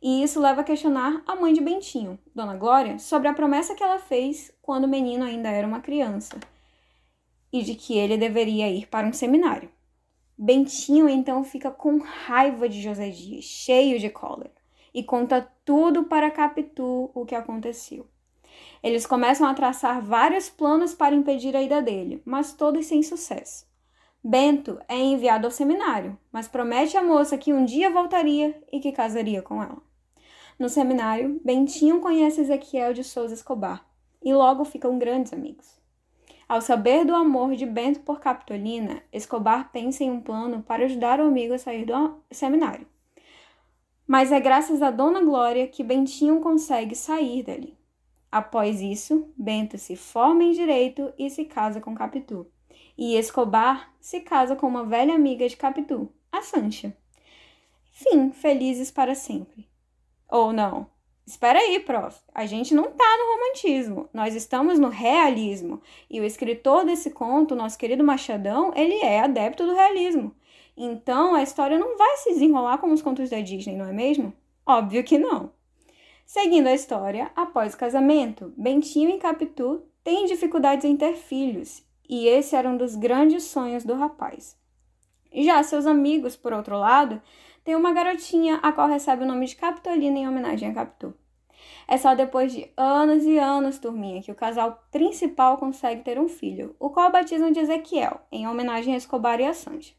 E 0.00 0.22
isso 0.22 0.40
leva 0.40 0.60
a 0.60 0.64
questionar 0.64 1.24
a 1.26 1.34
mãe 1.34 1.52
de 1.52 1.60
Bentinho, 1.60 2.20
Dona 2.32 2.54
Glória, 2.54 3.00
sobre 3.00 3.26
a 3.26 3.34
promessa 3.34 3.74
que 3.74 3.82
ela 3.82 3.98
fez 3.98 4.52
quando 4.62 4.84
o 4.84 4.88
menino 4.88 5.24
ainda 5.24 5.48
era 5.48 5.66
uma 5.66 5.80
criança 5.80 6.38
e 7.52 7.62
de 7.62 7.74
que 7.74 7.96
ele 7.96 8.16
deveria 8.16 8.70
ir 8.70 8.86
para 8.88 9.06
um 9.06 9.12
seminário. 9.12 9.70
Bentinho 10.36 11.08
então 11.08 11.42
fica 11.42 11.70
com 11.70 11.98
raiva 11.98 12.68
de 12.68 12.80
José 12.80 13.10
Dias, 13.10 13.44
cheio 13.44 13.98
de 13.98 14.08
cólera, 14.08 14.54
e 14.94 15.02
conta 15.02 15.50
tudo 15.64 16.04
para 16.04 16.30
Capitu 16.30 17.10
o 17.14 17.26
que 17.26 17.34
aconteceu. 17.34 18.06
Eles 18.82 19.06
começam 19.06 19.46
a 19.46 19.54
traçar 19.54 20.00
vários 20.00 20.48
planos 20.48 20.94
para 20.94 21.14
impedir 21.14 21.56
a 21.56 21.62
ida 21.62 21.82
dele, 21.82 22.22
mas 22.24 22.52
todos 22.52 22.86
sem 22.86 23.02
sucesso. 23.02 23.66
Bento 24.22 24.80
é 24.88 24.96
enviado 24.96 25.46
ao 25.46 25.50
seminário, 25.50 26.18
mas 26.32 26.48
promete 26.48 26.96
à 26.96 27.02
moça 27.02 27.38
que 27.38 27.52
um 27.52 27.64
dia 27.64 27.90
voltaria 27.90 28.60
e 28.72 28.80
que 28.80 28.92
casaria 28.92 29.42
com 29.42 29.62
ela. 29.62 29.80
No 30.58 30.68
seminário, 30.68 31.40
Bentinho 31.44 32.00
conhece 32.00 32.40
Ezequiel 32.40 32.92
de 32.92 33.04
Souza 33.04 33.34
Escobar 33.34 33.86
e 34.22 34.34
logo 34.34 34.64
ficam 34.64 34.98
grandes 34.98 35.32
amigos. 35.32 35.80
Ao 36.48 36.62
saber 36.62 37.04
do 37.04 37.14
amor 37.14 37.54
de 37.54 37.66
Bento 37.66 38.00
por 38.00 38.20
Capitolina, 38.20 39.02
Escobar 39.12 39.70
pensa 39.70 40.02
em 40.02 40.10
um 40.10 40.18
plano 40.18 40.62
para 40.62 40.86
ajudar 40.86 41.20
o 41.20 41.24
amigo 41.24 41.52
a 41.52 41.58
sair 41.58 41.84
do 41.84 42.22
seminário. 42.30 42.86
Mas 44.06 44.32
é 44.32 44.40
graças 44.40 44.80
a 44.80 44.90
Dona 44.90 45.22
Glória 45.22 45.68
que 45.68 45.84
Bentinho 45.84 46.40
consegue 46.40 46.94
sair 46.94 47.42
dali. 47.42 47.76
Após 48.32 48.80
isso, 48.80 49.30
Bento 49.36 49.76
se 49.76 49.94
forma 49.94 50.42
em 50.42 50.52
direito 50.52 51.12
e 51.18 51.28
se 51.28 51.44
casa 51.44 51.82
com 51.82 51.94
Capitu. 51.94 52.46
E 52.96 53.14
Escobar 53.14 53.92
se 54.00 54.20
casa 54.20 54.56
com 54.56 54.66
uma 54.66 54.84
velha 54.84 55.14
amiga 55.14 55.46
de 55.46 55.56
Capitu, 55.56 56.10
a 56.32 56.40
Sancha. 56.40 56.96
Fim, 57.92 58.32
felizes 58.32 58.90
para 58.90 59.14
sempre. 59.14 59.68
Ou 60.26 60.50
não? 60.50 60.86
Espera 61.28 61.58
aí, 61.58 61.78
prof. 61.80 62.18
A 62.34 62.46
gente 62.46 62.74
não 62.74 62.84
tá 62.84 63.04
no 63.18 63.34
romantismo, 63.34 64.08
nós 64.14 64.34
estamos 64.34 64.78
no 64.78 64.88
realismo. 64.88 65.82
E 66.08 66.18
o 66.22 66.24
escritor 66.24 66.86
desse 66.86 67.10
conto, 67.10 67.54
nosso 67.54 67.76
querido 67.76 68.02
Machadão, 68.02 68.72
ele 68.74 68.94
é 69.04 69.20
adepto 69.20 69.66
do 69.66 69.74
realismo. 69.74 70.34
Então 70.74 71.34
a 71.34 71.42
história 71.42 71.78
não 71.78 71.98
vai 71.98 72.16
se 72.16 72.32
desenrolar 72.32 72.78
como 72.78 72.94
os 72.94 73.02
contos 73.02 73.28
da 73.28 73.42
Disney, 73.42 73.76
não 73.76 73.84
é 73.84 73.92
mesmo? 73.92 74.32
Óbvio 74.64 75.04
que 75.04 75.18
não. 75.18 75.52
Seguindo 76.24 76.66
a 76.66 76.74
história, 76.74 77.30
após 77.36 77.74
o 77.74 77.78
casamento, 77.78 78.50
Bentinho 78.56 79.10
e 79.10 79.18
Capitu 79.18 79.82
têm 80.02 80.24
dificuldades 80.24 80.86
em 80.86 80.96
ter 80.96 81.12
filhos, 81.12 81.84
e 82.08 82.26
esse 82.26 82.56
era 82.56 82.70
um 82.70 82.78
dos 82.78 82.96
grandes 82.96 83.42
sonhos 83.44 83.84
do 83.84 83.92
rapaz. 83.92 84.56
Já 85.32 85.62
seus 85.62 85.86
amigos, 85.86 86.36
por 86.36 86.52
outro 86.52 86.78
lado, 86.78 87.20
têm 87.64 87.76
uma 87.76 87.92
garotinha 87.92 88.56
a 88.62 88.72
qual 88.72 88.88
recebe 88.88 89.24
o 89.24 89.26
nome 89.26 89.46
de 89.46 89.56
Capitolina 89.56 90.18
em 90.18 90.28
homenagem 90.28 90.70
a 90.70 90.74
Capitu. 90.74 91.14
É 91.86 91.96
só 91.96 92.14
depois 92.14 92.52
de 92.52 92.70
anos 92.76 93.24
e 93.24 93.38
anos, 93.38 93.78
turminha, 93.78 94.22
que 94.22 94.30
o 94.30 94.34
casal 94.34 94.82
principal 94.90 95.58
consegue 95.58 96.02
ter 96.02 96.18
um 96.18 96.28
filho, 96.28 96.76
o 96.78 96.90
qual 96.90 97.10
batizam 97.10 97.50
de 97.50 97.60
Ezequiel, 97.60 98.20
em 98.30 98.46
homenagem 98.46 98.94
a 98.94 98.96
Escobar 98.96 99.40
e 99.40 99.44
a 99.44 99.54
Sandy. 99.54 99.96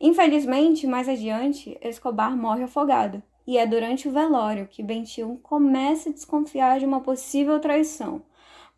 Infelizmente, 0.00 0.86
mais 0.86 1.08
adiante, 1.08 1.78
Escobar 1.80 2.36
morre 2.36 2.64
afogado, 2.64 3.22
e 3.46 3.58
é 3.58 3.66
durante 3.66 4.08
o 4.08 4.12
velório 4.12 4.68
que 4.68 4.82
Bentil 4.82 5.38
começa 5.42 6.10
a 6.10 6.12
desconfiar 6.12 6.78
de 6.78 6.86
uma 6.86 7.00
possível 7.00 7.60
traição, 7.60 8.22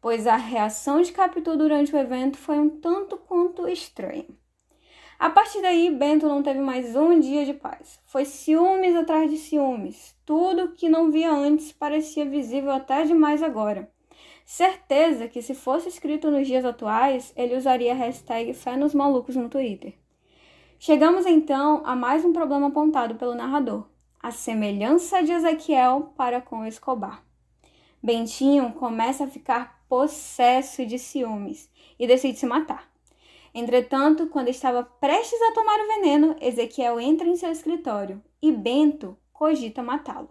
pois 0.00 0.26
a 0.26 0.36
reação 0.36 1.00
de 1.00 1.12
Capitu 1.12 1.56
durante 1.56 1.94
o 1.94 1.98
evento 1.98 2.36
foi 2.36 2.58
um 2.58 2.68
tanto 2.68 3.16
quanto 3.16 3.68
estranha. 3.68 4.26
A 5.18 5.30
partir 5.30 5.62
daí, 5.62 5.90
Bento 5.90 6.28
não 6.28 6.42
teve 6.42 6.60
mais 6.60 6.96
um 6.96 7.18
dia 7.20 7.46
de 7.46 7.54
paz. 7.54 8.00
Foi 8.04 8.24
ciúmes 8.24 8.96
atrás 8.96 9.30
de 9.30 9.36
ciúmes. 9.36 10.14
Tudo 10.26 10.72
que 10.72 10.88
não 10.88 11.10
via 11.10 11.30
antes 11.30 11.72
parecia 11.72 12.28
visível 12.28 12.72
até 12.72 13.04
demais 13.04 13.42
agora. 13.42 13.90
Certeza 14.44 15.28
que 15.28 15.40
se 15.40 15.54
fosse 15.54 15.88
escrito 15.88 16.30
nos 16.30 16.46
dias 16.46 16.64
atuais, 16.64 17.32
ele 17.36 17.56
usaria 17.56 17.92
a 17.92 17.96
hashtag 17.96 18.52
Fé 18.52 18.76
nos 18.76 18.94
Malucos 18.94 19.36
no 19.36 19.48
Twitter. 19.48 19.94
Chegamos 20.78 21.24
então 21.24 21.82
a 21.86 21.96
mais 21.96 22.24
um 22.24 22.32
problema 22.32 22.66
apontado 22.66 23.14
pelo 23.14 23.34
narrador, 23.34 23.86
a 24.22 24.30
semelhança 24.30 25.22
de 25.22 25.32
Ezequiel 25.32 26.12
para 26.16 26.42
com 26.42 26.66
Escobar. 26.66 27.24
Bentinho 28.02 28.72
começa 28.72 29.24
a 29.24 29.28
ficar 29.28 29.82
possesso 29.88 30.84
de 30.84 30.98
ciúmes 30.98 31.70
e 31.98 32.06
decide 32.06 32.38
se 32.38 32.44
matar. 32.44 32.93
Entretanto, 33.54 34.26
quando 34.26 34.48
estava 34.48 34.82
prestes 34.82 35.40
a 35.40 35.52
tomar 35.52 35.78
o 35.78 35.86
veneno, 35.86 36.36
Ezequiel 36.40 36.98
entra 36.98 37.26
em 37.26 37.36
seu 37.36 37.50
escritório 37.52 38.20
e 38.42 38.50
Bento 38.50 39.16
cogita 39.32 39.82
matá-lo, 39.82 40.28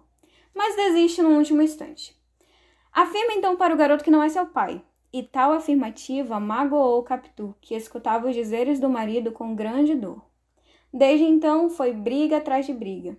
mas 0.53 0.75
desiste 0.75 1.21
no 1.21 1.37
último 1.37 1.61
instante. 1.61 2.15
Afirma 2.91 3.33
então 3.33 3.55
para 3.55 3.73
o 3.73 3.77
garoto 3.77 4.03
que 4.03 4.11
não 4.11 4.21
é 4.21 4.29
seu 4.29 4.45
pai, 4.45 4.83
e 5.11 5.23
tal 5.23 5.53
afirmativa 5.53 6.39
magoou 6.39 7.01
Capitu, 7.03 7.55
que 7.61 7.75
escutava 7.75 8.27
os 8.27 8.35
dizeres 8.35 8.79
do 8.79 8.89
marido 8.89 9.31
com 9.31 9.55
grande 9.55 9.95
dor. 9.95 10.21
Desde 10.91 11.23
então 11.23 11.69
foi 11.69 11.93
briga 11.93 12.37
atrás 12.37 12.65
de 12.65 12.73
briga, 12.73 13.17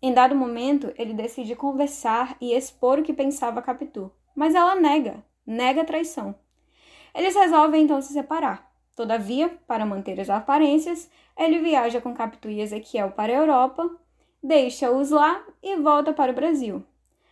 em 0.00 0.14
dado 0.14 0.34
momento, 0.34 0.92
ele 0.96 1.12
decide 1.12 1.56
conversar 1.56 2.36
e 2.40 2.54
expor 2.54 3.00
o 3.00 3.02
que 3.02 3.12
pensava 3.12 3.60
Capitu, 3.60 4.12
mas 4.34 4.54
ela 4.54 4.76
nega, 4.76 5.24
nega 5.44 5.82
a 5.82 5.84
traição. 5.84 6.36
Eles 7.12 7.34
resolvem 7.34 7.82
então 7.82 8.00
se 8.00 8.12
separar. 8.12 8.67
Todavia, 8.98 9.56
para 9.64 9.86
manter 9.86 10.18
as 10.18 10.28
aparências, 10.28 11.08
ele 11.36 11.60
viaja 11.60 12.00
com 12.00 12.12
Capitu 12.12 12.50
e 12.50 12.60
Ezequiel 12.60 13.12
para 13.12 13.32
a 13.32 13.36
Europa, 13.36 13.88
deixa-os 14.42 15.12
lá 15.12 15.40
e 15.62 15.76
volta 15.76 16.12
para 16.12 16.32
o 16.32 16.34
Brasil. 16.34 16.82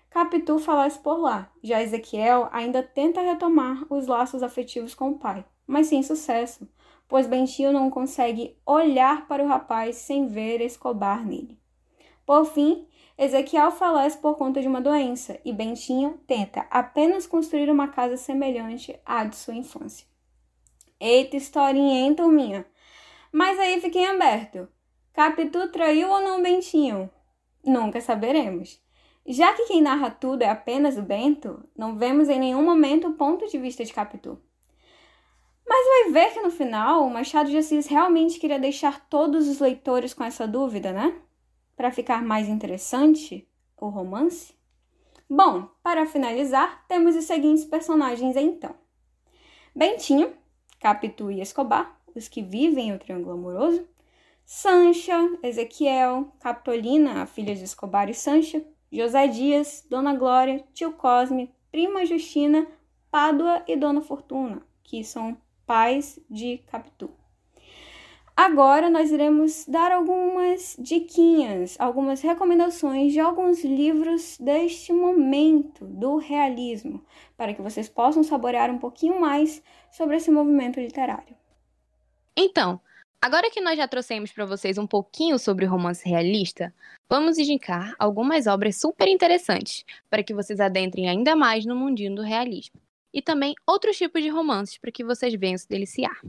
Capitu 0.09 0.61
falasse 0.61 0.97
por 1.01 1.19
lá, 1.19 1.51
já 1.61 1.83
Ezequiel 1.83 2.49
ainda 2.53 2.85
tenta 2.85 3.21
retomar 3.21 3.85
os 3.91 4.07
laços 4.07 4.45
afetivos 4.45 4.95
com 4.95 5.09
o 5.09 5.19
pai, 5.19 5.45
mas 5.67 5.89
sem 5.89 6.05
sucesso, 6.05 6.69
pois 7.09 7.27
Bentinho 7.27 7.73
não 7.73 7.91
consegue 7.91 8.57
olhar 8.65 9.27
para 9.27 9.43
o 9.43 9.49
rapaz 9.49 9.97
sem 9.97 10.29
ver 10.29 10.61
Escobar 10.61 11.27
nele. 11.27 11.59
Por 12.25 12.45
fim, 12.45 12.87
Ezequiel 13.19 13.73
falece 13.73 14.17
por 14.19 14.37
conta 14.37 14.61
de 14.61 14.69
uma 14.69 14.81
doença 14.81 15.41
e 15.45 15.53
Bentinho 15.53 16.21
tenta 16.29 16.65
apenas 16.71 17.27
construir 17.27 17.69
uma 17.69 17.89
casa 17.89 18.17
semelhante 18.17 18.97
à 19.05 19.25
de 19.25 19.35
sua 19.35 19.57
infância. 19.57 20.07
Eita 20.99 21.37
historinha, 21.37 22.01
hein, 22.01 22.15
turminha? 22.15 22.67
Mas 23.31 23.59
aí 23.59 23.81
fiquem 23.81 24.07
aberto. 24.07 24.69
Capitu 25.13 25.71
traiu 25.71 26.11
ou 26.11 26.21
não 26.21 26.43
Bentinho? 26.43 27.11
Nunca 27.65 28.01
saberemos. 28.01 28.81
Já 29.27 29.53
que 29.53 29.65
quem 29.65 29.83
narra 29.83 30.11
tudo 30.11 30.43
é 30.43 30.49
apenas 30.49 30.97
o 30.97 31.03
Bento, 31.03 31.69
não 31.77 31.97
vemos 31.97 32.29
em 32.29 32.39
nenhum 32.39 32.65
momento 32.65 33.09
o 33.09 33.15
ponto 33.15 33.47
de 33.49 33.59
vista 33.59 33.85
de 33.85 33.93
Capitu. 33.93 34.41
Mas 35.67 35.87
vai 35.87 36.13
ver 36.13 36.33
que 36.33 36.41
no 36.41 36.51
final 36.51 37.05
o 37.05 37.11
Machado 37.11 37.51
de 37.51 37.59
Assis 37.59 37.89
realmente 37.89 38.39
queria 38.39 38.59
deixar 38.59 39.09
todos 39.09 39.49
os 39.49 39.59
leitores 39.59 40.15
com 40.15 40.23
essa 40.23 40.47
dúvida, 40.47 40.93
né? 40.93 41.21
Para 41.77 41.91
ficar 41.91 42.23
mais 42.23 42.49
interessante 42.49 43.49
o 43.77 43.89
romance. 43.89 44.55
Bom, 45.29 45.69
para 45.83 46.07
finalizar, 46.07 46.87
temos 46.87 47.17
os 47.17 47.25
seguintes 47.25 47.65
personagens 47.65 48.37
então: 48.37 48.77
Bentinho, 49.75 50.33
Capitu 50.79 51.31
e 51.31 51.41
Escobar, 51.41 51.99
os 52.15 52.29
que 52.29 52.43
vivem 52.43 52.93
o 52.93 52.99
triângulo 52.99 53.33
amoroso, 53.33 53.87
Sancha, 54.45 55.19
Ezequiel, 55.43 56.33
Capitolina, 56.41 57.23
a 57.23 57.27
filha 57.27 57.55
de 57.55 57.65
Escobar 57.65 58.09
e 58.09 58.15
Sancha, 58.15 58.65
José 58.91 59.27
Dias, 59.27 59.85
Dona 59.91 60.15
Glória, 60.15 60.65
Tio 60.73 60.93
Cosme, 60.93 61.53
Prima 61.71 62.07
Justina, 62.07 62.67
Pádua 63.11 63.63
e 63.67 63.77
Dona 63.77 64.01
Fortuna, 64.01 64.63
que 64.85 65.03
são 65.03 65.37
pais 65.67 66.19
de 66.31 66.59
Capitu. 66.59 67.11
Agora 68.37 68.91
nós 68.91 69.11
iremos 69.11 69.65
dar 69.67 69.91
algumas 69.91 70.77
diquinhas, 70.79 71.75
algumas 71.81 72.21
recomendações 72.21 73.15
de 73.15 73.19
alguns 73.19 73.65
livros 73.65 74.37
deste 74.39 74.93
momento 74.93 75.87
do 75.87 76.19
realismo, 76.19 77.03
para 77.35 77.55
que 77.55 77.63
vocês 77.63 77.89
possam 77.89 78.23
saborear 78.23 78.71
um 78.71 78.77
pouquinho 78.77 79.19
mais 79.19 79.63
sobre 79.97 80.17
esse 80.17 80.31
movimento 80.31 80.79
literário. 80.79 81.35
Então, 82.37 82.79
agora 83.19 83.51
que 83.51 83.63
nós 83.63 83.79
já 83.79 83.89
trouxemos 83.89 84.31
para 84.31 84.45
vocês 84.45 84.77
um 84.77 84.87
pouquinho 84.87 85.39
sobre 85.39 85.65
o 85.65 85.71
romance 85.71 86.07
realista, 86.07 86.75
vamos 87.09 87.39
indicar 87.39 87.95
algumas 87.99 88.47
obras 88.47 88.79
super 88.79 89.09
interessantes 89.09 89.87
para 90.11 90.23
que 90.23 90.35
vocês 90.35 90.61
adentrem 90.61 91.09
ainda 91.09 91.35
mais 91.35 91.65
no 91.65 91.75
mundinho 91.75 92.15
do 92.15 92.21
realismo. 92.21 92.79
E 93.13 93.23
também 93.23 93.55
outros 93.67 93.97
tipos 93.97 94.23
de 94.23 94.29
romances 94.29 94.77
para 94.77 94.93
que 94.93 95.03
vocês 95.03 95.33
venham 95.35 95.57
se 95.57 95.67
deliciar. 95.67 96.21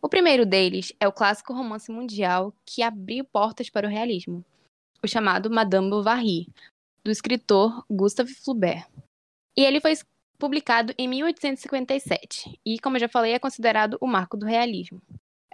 O 0.00 0.08
primeiro 0.08 0.46
deles 0.46 0.92
é 1.00 1.08
o 1.08 1.12
clássico 1.12 1.52
romance 1.52 1.90
mundial 1.90 2.54
que 2.64 2.84
abriu 2.84 3.24
portas 3.24 3.68
para 3.68 3.88
o 3.88 3.90
realismo, 3.90 4.44
o 5.02 5.08
chamado 5.08 5.50
Madame 5.50 5.90
Bovary, 5.90 6.46
do 7.02 7.10
escritor 7.10 7.84
Gustave 7.90 8.32
Flaubert. 8.32 8.86
E 9.56 9.64
ele 9.64 9.80
foi 9.80 9.92
publicado 10.38 10.92
em 10.98 11.08
1857 11.08 12.58
e, 12.64 12.78
como 12.78 12.96
eu 12.96 13.00
já 13.00 13.08
falei, 13.08 13.32
é 13.32 13.38
considerado 13.38 13.96
o 14.00 14.06
marco 14.06 14.36
do 14.36 14.46
realismo. 14.46 15.00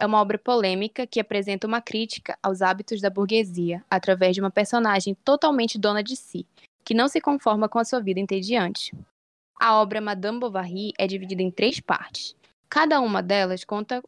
É 0.00 0.06
uma 0.06 0.20
obra 0.20 0.38
polêmica 0.38 1.06
que 1.06 1.18
apresenta 1.18 1.66
uma 1.66 1.80
crítica 1.80 2.38
aos 2.42 2.62
hábitos 2.62 3.00
da 3.00 3.10
burguesia 3.10 3.84
através 3.90 4.34
de 4.34 4.40
uma 4.40 4.50
personagem 4.50 5.14
totalmente 5.24 5.78
dona 5.78 6.02
de 6.02 6.14
si, 6.14 6.46
que 6.84 6.94
não 6.94 7.08
se 7.08 7.20
conforma 7.20 7.68
com 7.68 7.78
a 7.78 7.84
sua 7.84 8.00
vida 8.00 8.20
entediante. 8.20 8.96
A 9.60 9.80
obra 9.80 10.00
Madame 10.00 10.38
Bovary 10.38 10.92
é 10.96 11.06
dividida 11.06 11.42
em 11.42 11.50
três 11.50 11.80
partes. 11.80 12.36
Cada 12.68 13.00
uma 13.00 13.20
delas 13.20 13.64
conta 13.64 14.02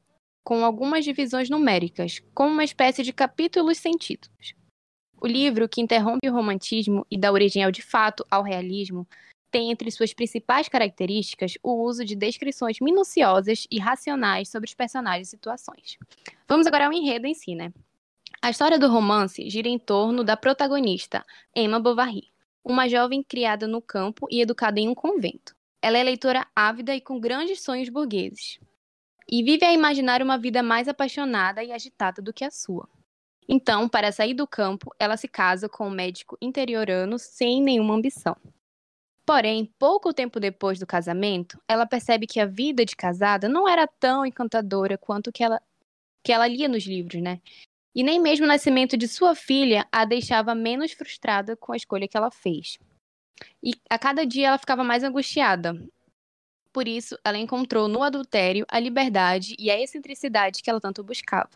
com 0.44 0.64
algumas 0.64 1.04
divisões 1.04 1.50
numéricas, 1.50 2.20
como 2.32 2.52
uma 2.52 2.64
espécie 2.64 3.02
de 3.02 3.12
capítulos 3.12 3.78
sem 3.78 3.92
títulos. 3.92 4.54
O 5.20 5.26
livro, 5.26 5.68
que 5.68 5.82
interrompe 5.82 6.28
o 6.28 6.32
romantismo 6.32 7.04
e 7.10 7.18
dá 7.18 7.30
origem 7.30 7.62
ao 7.62 7.70
de 7.70 7.82
fato 7.82 8.24
ao 8.30 8.42
realismo, 8.42 9.06
tem 9.50 9.70
entre 9.70 9.90
suas 9.90 10.14
principais 10.14 10.68
características 10.68 11.54
o 11.62 11.82
uso 11.84 12.04
de 12.04 12.14
descrições 12.14 12.78
minuciosas 12.80 13.66
e 13.70 13.78
racionais 13.78 14.48
sobre 14.48 14.68
os 14.68 14.74
personagens 14.74 15.28
e 15.28 15.30
situações. 15.30 15.98
Vamos 16.48 16.66
agora 16.66 16.86
ao 16.86 16.92
enredo 16.92 17.26
em 17.26 17.34
si, 17.34 17.54
né? 17.54 17.72
A 18.40 18.50
história 18.50 18.78
do 18.78 18.88
romance 18.88 19.50
gira 19.50 19.68
em 19.68 19.78
torno 19.78 20.24
da 20.24 20.36
protagonista, 20.36 21.24
Emma 21.54 21.78
Bovary, 21.78 22.30
uma 22.64 22.88
jovem 22.88 23.22
criada 23.22 23.66
no 23.66 23.82
campo 23.82 24.26
e 24.30 24.40
educada 24.40 24.78
em 24.80 24.88
um 24.88 24.94
convento. 24.94 25.54
Ela 25.82 25.98
é 25.98 26.02
leitora 26.02 26.46
ávida 26.54 26.94
e 26.94 27.00
com 27.00 27.18
grandes 27.18 27.62
sonhos 27.62 27.88
burgueses 27.88 28.58
e 29.30 29.42
vive 29.44 29.64
a 29.64 29.72
imaginar 29.72 30.22
uma 30.22 30.36
vida 30.36 30.62
mais 30.62 30.88
apaixonada 30.88 31.62
e 31.62 31.70
agitada 31.70 32.20
do 32.20 32.32
que 32.32 32.44
a 32.44 32.50
sua. 32.50 32.88
Então, 33.48 33.88
para 33.88 34.12
sair 34.12 34.34
do 34.34 34.46
campo, 34.46 34.94
ela 34.98 35.16
se 35.16 35.28
casa 35.28 35.68
com 35.68 35.86
um 35.86 35.90
médico 35.90 36.36
interiorano 36.40 37.18
sem 37.18 37.62
nenhuma 37.62 37.94
ambição. 37.94 38.36
Porém, 39.30 39.72
pouco 39.78 40.12
tempo 40.12 40.40
depois 40.40 40.80
do 40.80 40.84
casamento, 40.84 41.56
ela 41.68 41.86
percebe 41.86 42.26
que 42.26 42.40
a 42.40 42.46
vida 42.46 42.84
de 42.84 42.96
casada 42.96 43.48
não 43.48 43.68
era 43.68 43.86
tão 43.86 44.26
encantadora 44.26 44.98
quanto 44.98 45.30
que 45.30 45.44
ela, 45.44 45.62
que 46.24 46.32
ela 46.32 46.48
lia 46.48 46.66
nos 46.66 46.84
livros, 46.84 47.22
né? 47.22 47.40
E 47.94 48.02
nem 48.02 48.18
mesmo 48.18 48.44
o 48.44 48.48
nascimento 48.48 48.96
de 48.96 49.06
sua 49.06 49.36
filha 49.36 49.86
a 49.92 50.04
deixava 50.04 50.52
menos 50.52 50.90
frustrada 50.90 51.56
com 51.56 51.72
a 51.72 51.76
escolha 51.76 52.08
que 52.08 52.16
ela 52.16 52.28
fez. 52.28 52.76
E 53.62 53.70
a 53.88 53.96
cada 53.96 54.26
dia 54.26 54.48
ela 54.48 54.58
ficava 54.58 54.82
mais 54.82 55.04
angustiada, 55.04 55.80
por 56.72 56.88
isso, 56.88 57.16
ela 57.24 57.38
encontrou 57.38 57.86
no 57.86 58.02
adultério 58.02 58.66
a 58.68 58.80
liberdade 58.80 59.54
e 59.60 59.70
a 59.70 59.80
excentricidade 59.80 60.60
que 60.60 60.68
ela 60.68 60.80
tanto 60.80 61.04
buscava. 61.04 61.50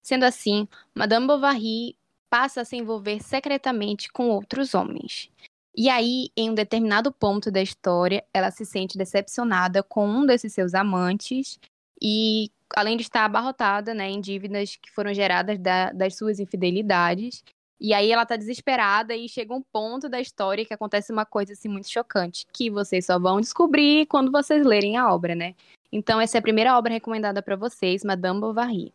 Sendo 0.00 0.22
assim, 0.22 0.68
Madame 0.94 1.26
Bovary 1.26 1.96
passa 2.30 2.60
a 2.60 2.64
se 2.64 2.76
envolver 2.76 3.20
secretamente 3.20 4.12
com 4.12 4.28
outros 4.28 4.74
homens. 4.74 5.28
E 5.76 5.88
aí, 5.88 6.30
em 6.36 6.50
um 6.50 6.54
determinado 6.54 7.10
ponto 7.10 7.50
da 7.50 7.60
história, 7.60 8.24
ela 8.32 8.50
se 8.50 8.64
sente 8.64 8.96
decepcionada 8.96 9.82
com 9.82 10.06
um 10.06 10.24
desses 10.24 10.52
seus 10.52 10.72
amantes 10.72 11.58
e, 12.00 12.50
além 12.76 12.96
de 12.96 13.02
estar 13.02 13.24
abarrotada 13.24 13.92
né, 13.92 14.08
em 14.08 14.20
dívidas 14.20 14.76
que 14.76 14.90
foram 14.90 15.12
geradas 15.12 15.58
da, 15.58 15.90
das 15.90 16.16
suas 16.16 16.38
infidelidades, 16.38 17.42
e 17.80 17.92
aí 17.92 18.12
ela 18.12 18.24
tá 18.24 18.36
desesperada 18.36 19.16
e 19.16 19.28
chega 19.28 19.52
um 19.52 19.60
ponto 19.60 20.08
da 20.08 20.20
história 20.20 20.64
que 20.64 20.72
acontece 20.72 21.12
uma 21.12 21.26
coisa 21.26 21.52
assim 21.52 21.68
muito 21.68 21.90
chocante, 21.90 22.46
que 22.52 22.70
vocês 22.70 23.06
só 23.06 23.18
vão 23.18 23.40
descobrir 23.40 24.06
quando 24.06 24.30
vocês 24.30 24.64
lerem 24.64 24.96
a 24.96 25.12
obra, 25.12 25.34
né? 25.34 25.54
Então 25.92 26.20
essa 26.20 26.38
é 26.38 26.40
a 26.40 26.42
primeira 26.42 26.78
obra 26.78 26.92
recomendada 26.92 27.42
para 27.42 27.56
vocês, 27.56 28.04
Madame 28.04 28.40
Bovary. 28.40 28.92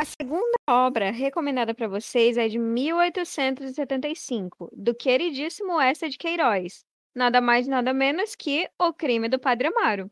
A 0.00 0.04
segunda 0.06 0.56
obra 0.66 1.10
recomendada 1.10 1.74
para 1.74 1.86
vocês 1.86 2.38
é 2.38 2.48
de 2.48 2.58
1875, 2.58 4.70
do 4.72 4.94
queridíssimo 4.94 5.78
Essa 5.78 6.08
de 6.08 6.16
Queiroz. 6.16 6.86
Nada 7.14 7.38
mais 7.38 7.68
nada 7.68 7.92
menos 7.92 8.34
que 8.34 8.66
O 8.78 8.94
Crime 8.94 9.28
do 9.28 9.38
Padre 9.38 9.68
Amaro 9.68 10.10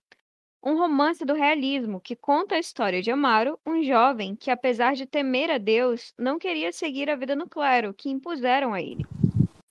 um 0.62 0.76
romance 0.76 1.24
do 1.24 1.32
realismo 1.32 2.02
que 2.02 2.14
conta 2.14 2.56
a 2.56 2.58
história 2.58 3.00
de 3.00 3.10
Amaro, 3.10 3.58
um 3.66 3.82
jovem 3.82 4.36
que, 4.36 4.50
apesar 4.50 4.94
de 4.94 5.06
temer 5.06 5.50
a 5.50 5.56
Deus, 5.56 6.12
não 6.18 6.38
queria 6.38 6.70
seguir 6.70 7.08
a 7.08 7.16
vida 7.16 7.34
no 7.34 7.48
clero 7.48 7.94
que 7.94 8.10
impuseram 8.10 8.74
a 8.74 8.82
ele. 8.82 9.06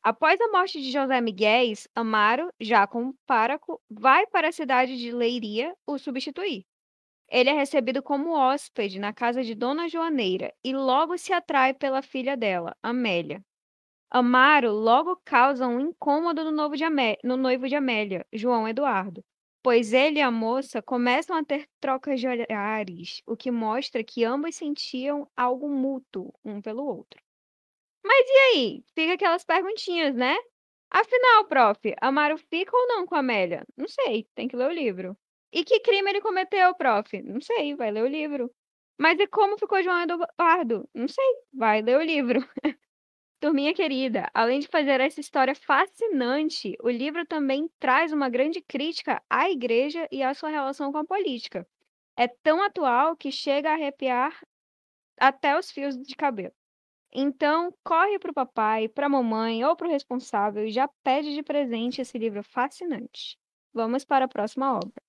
Após 0.02 0.42
a 0.42 0.48
morte 0.48 0.82
de 0.82 0.92
José 0.92 1.22
Miguel, 1.22 1.74
Amaro, 1.94 2.50
já 2.60 2.88
com 2.88 3.14
páraco, 3.28 3.80
vai 3.88 4.26
para 4.26 4.48
a 4.48 4.52
cidade 4.52 4.98
de 4.98 5.12
Leiria 5.12 5.76
o 5.86 6.00
substituir. 6.00 6.66
Ele 7.30 7.50
é 7.50 7.54
recebido 7.54 8.02
como 8.02 8.32
hóspede 8.32 9.00
na 9.00 9.14
casa 9.14 9.44
de 9.44 9.54
Dona 9.54 9.90
Joaneira 9.90 10.54
e 10.64 10.74
logo 10.74 11.18
se 11.18 11.34
atrai 11.34 11.74
pela 11.74 12.02
filha 12.02 12.38
dela, 12.38 12.76
Amélia. 12.82 13.44
Amaro 14.10 14.72
logo 14.72 15.20
causa 15.26 15.68
um 15.68 15.80
incômodo 15.82 16.44
no 16.46 16.52
noivo 16.52 16.78
de, 16.78 16.86
Amé 16.86 17.18
no 17.24 17.36
noivo 17.36 17.68
de 17.68 17.76
Amélia, 17.76 18.26
João 18.32 18.68
Eduardo, 18.68 19.24
pois 19.62 19.92
ele 19.92 20.20
e 20.20 20.22
a 20.22 20.32
moça 20.32 20.82
começam 20.82 21.36
a 21.36 21.44
ter 21.44 21.68
trocas 21.82 22.22
de 22.22 22.28
olhares, 22.28 23.22
o 23.26 23.36
que 23.36 23.52
mostra 23.52 24.04
que 24.04 24.24
ambos 24.24 24.56
sentiam 24.56 25.30
algo 25.36 25.68
mútuo 25.68 26.34
um 26.46 26.62
pelo 26.62 26.86
outro. 26.86 27.22
Mas 28.06 28.26
e 28.30 28.40
aí? 28.40 28.84
Fica 28.96 29.14
aquelas 29.14 29.44
perguntinhas, 29.44 30.16
né? 30.16 30.38
Afinal, 30.90 31.46
prof, 31.48 31.94
Amaro 32.02 32.38
fica 32.38 32.76
ou 32.76 32.88
não 32.88 33.06
com 33.06 33.16
a 33.16 33.20
Amélia? 33.20 33.66
Não 33.76 33.88
sei, 33.90 34.26
tem 34.34 34.48
que 34.48 34.56
ler 34.56 34.70
o 34.70 34.74
livro. 34.74 35.18
E 35.52 35.64
que 35.64 35.80
crime 35.80 36.10
ele 36.10 36.22
cometeu, 36.22 36.76
prof? 36.76 37.22
Não 37.24 37.42
sei, 37.42 37.76
vai 37.76 37.92
ler 37.92 38.04
o 38.04 38.08
livro. 38.08 38.52
Mas 39.00 39.20
e 39.20 39.28
como 39.28 39.58
ficou 39.58 39.82
João 39.84 40.02
Eduardo? 40.02 40.90
Não 40.94 41.08
sei, 41.08 41.26
vai 41.54 41.82
ler 41.82 41.98
o 41.98 42.02
livro. 42.02 42.40
Turminha 43.40 43.74
querida, 43.74 44.30
além 44.34 44.60
de 44.60 44.68
fazer 44.68 45.00
essa 45.00 45.20
história 45.20 45.54
fascinante, 45.54 46.76
o 46.82 46.90
livro 46.90 47.26
também 47.26 47.70
traz 47.80 48.12
uma 48.12 48.30
grande 48.30 48.62
crítica 48.62 49.22
à 49.30 49.50
igreja 49.50 50.08
e 50.12 50.24
à 50.24 50.34
sua 50.34 50.50
relação 50.50 50.92
com 50.92 50.98
a 50.98 51.06
política. 51.06 51.68
É 52.18 52.28
tão 52.28 52.62
atual 52.64 53.16
que 53.16 53.32
chega 53.32 53.70
a 53.70 53.74
arrepiar 53.74 54.40
até 55.20 55.58
os 55.58 55.72
fios 55.72 55.96
de 55.98 56.16
cabelo. 56.16 56.54
Então, 57.14 57.74
corre 57.84 58.20
para 58.20 58.32
o 58.32 58.34
papai, 58.34 58.90
para 58.90 59.06
a 59.08 59.10
mamãe 59.10 59.64
ou 59.66 59.76
para 59.76 59.88
o 59.88 59.92
responsável 59.92 60.66
e 60.66 60.72
já 60.72 60.88
pede 61.04 61.34
de 61.34 61.44
presente 61.44 62.02
esse 62.02 62.18
livro 62.18 62.44
fascinante. 62.44 63.38
Vamos 63.74 64.04
para 64.06 64.26
a 64.26 64.28
próxima 64.28 64.76
obra. 64.76 65.07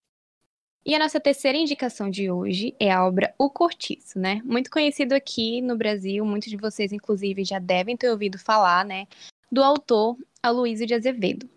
E 0.85 0.95
a 0.95 0.99
nossa 0.99 1.21
terceira 1.21 1.59
indicação 1.59 2.09
de 2.09 2.31
hoje 2.31 2.75
é 2.81 2.91
a 2.91 3.05
obra 3.07 3.35
O 3.39 3.51
Cortiço, 3.51 4.19
né? 4.19 4.41
Muito 4.45 4.71
conhecido 4.71 5.13
aqui 5.13 5.61
no 5.61 5.77
Brasil, 5.77 6.25
muitos 6.25 6.49
de 6.49 6.57
vocês, 6.57 6.93
inclusive, 6.93 7.45
já 7.45 7.59
devem 7.59 7.97
ter 7.97 8.11
ouvido 8.11 8.39
falar, 8.39 8.85
né? 8.85 9.07
Do 9.51 9.63
autor 9.63 10.17
Aloysio 10.43 10.87
de 10.87 10.95
Azevedo. 10.95 11.49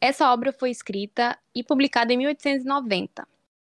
Essa 0.00 0.32
obra 0.32 0.52
foi 0.52 0.70
escrita 0.70 1.38
e 1.54 1.62
publicada 1.62 2.12
em 2.12 2.16
1890. 2.16 3.26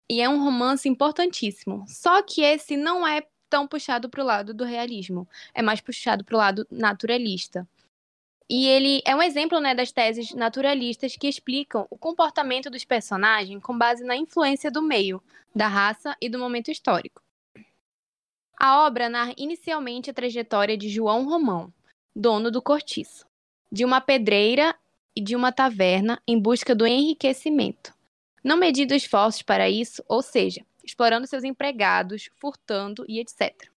E 0.10 0.22
é 0.22 0.28
um 0.28 0.44
romance 0.44 0.90
importantíssimo. 0.90 1.86
Só 1.88 2.22
que 2.22 2.42
esse 2.42 2.76
não 2.76 3.08
é 3.08 3.24
tão 3.50 3.68
puxado 3.68 4.10
para 4.10 4.22
o 4.22 4.26
lado 4.26 4.54
do 4.54 4.64
realismo, 4.64 5.28
é 5.54 5.62
mais 5.62 5.82
puxado 5.82 6.24
para 6.24 6.36
o 6.36 6.38
lado 6.38 6.68
naturalista. 6.70 7.68
E 8.50 8.66
ele 8.68 9.02
é 9.06 9.16
um 9.16 9.22
exemplo 9.22 9.60
né, 9.60 9.76
das 9.76 9.92
teses 9.92 10.34
naturalistas 10.34 11.16
que 11.16 11.28
explicam 11.28 11.86
o 11.90 11.98
comportamento 11.98 12.70
dos 12.70 12.84
personagens 12.84 13.62
com 13.62 13.78
base 13.78 14.04
na 14.04 14.16
influência 14.16 14.72
do 14.72 14.82
meio, 14.82 15.22
da 15.56 15.68
raça 15.68 16.18
e 16.20 16.28
do 16.28 16.40
momento 16.40 16.72
histórico. 16.72 17.22
A 18.60 18.86
obra 18.86 19.08
narra 19.08 19.36
inicialmente 19.38 20.10
a 20.10 20.14
trajetória 20.14 20.76
de 20.76 20.90
João 20.90 21.30
Romão, 21.30 21.72
dono 22.16 22.50
do 22.50 22.62
cortiço, 22.62 23.26
de 23.72 23.86
uma 23.86 24.02
pedreira 24.02 24.76
e 25.16 25.22
de 25.22 25.36
uma 25.36 25.52
taverna 25.52 26.22
em 26.28 26.40
busca 26.40 26.74
do 26.74 26.88
enriquecimento. 26.88 27.94
Não 28.44 28.58
medindo 28.58 28.96
esforços 28.96 29.44
para 29.44 29.70
isso, 29.70 30.04
ou 30.08 30.24
seja, 30.24 30.66
explorando 30.84 31.28
seus 31.28 31.44
empregados, 31.44 32.30
furtando 32.36 33.06
e 33.08 33.20
etc. 33.20 33.70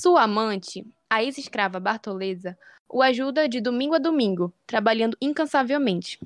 Sua 0.00 0.22
amante, 0.22 0.82
a 1.10 1.22
ex-escrava 1.22 1.78
Bartoleza, 1.78 2.56
o 2.88 3.02
ajuda 3.02 3.46
de 3.46 3.60
domingo 3.60 3.94
a 3.94 3.98
domingo, 3.98 4.50
trabalhando 4.66 5.14
incansavelmente. 5.20 6.18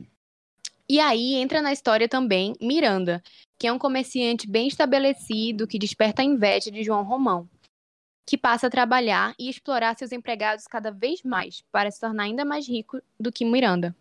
E 0.89 1.01
aí 1.01 1.35
entra 1.35 1.61
na 1.61 1.73
história 1.73 2.09
também 2.09 2.55
Miranda, 2.61 3.21
que 3.59 3.67
é 3.67 3.73
um 3.73 3.79
comerciante 3.79 4.49
bem 4.49 4.69
estabelecido 4.69 5.67
que 5.67 5.77
desperta 5.77 6.23
a 6.23 6.25
inveja 6.25 6.71
de 6.71 6.85
João 6.85 7.03
Romão, 7.03 7.49
que 8.25 8.39
passa 8.39 8.69
a 8.69 8.71
trabalhar 8.71 9.35
e 9.37 9.51
explorar 9.51 9.99
seus 9.99 10.13
empregados 10.13 10.69
cada 10.69 10.93
vez 10.93 11.25
mais 11.25 11.65
para 11.73 11.91
se 11.91 11.99
tornar 11.99 12.23
ainda 12.23 12.45
mais 12.45 12.69
rico 12.69 13.03
do 13.19 13.33
que 13.33 13.45
Miranda. 13.45 13.93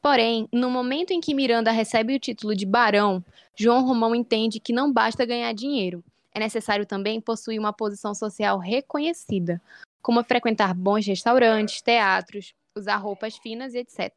Porém, 0.00 0.48
no 0.52 0.70
momento 0.70 1.10
em 1.10 1.20
que 1.20 1.34
Miranda 1.34 1.72
recebe 1.72 2.14
o 2.14 2.20
título 2.20 2.54
de 2.54 2.64
barão, 2.64 3.24
João 3.56 3.84
Romão 3.84 4.14
entende 4.14 4.60
que 4.60 4.72
não 4.72 4.92
basta 4.92 5.26
ganhar 5.26 5.52
dinheiro. 5.52 6.00
É 6.34 6.38
necessário 6.38 6.86
também 6.86 7.20
possuir 7.20 7.58
uma 7.58 7.72
posição 7.72 8.14
social 8.14 8.58
reconhecida, 8.58 9.60
como 10.02 10.22
frequentar 10.24 10.74
bons 10.74 11.06
restaurantes, 11.06 11.82
teatros, 11.82 12.54
usar 12.76 12.96
roupas 12.96 13.36
finas 13.36 13.74
e 13.74 13.78
etc. 13.78 14.14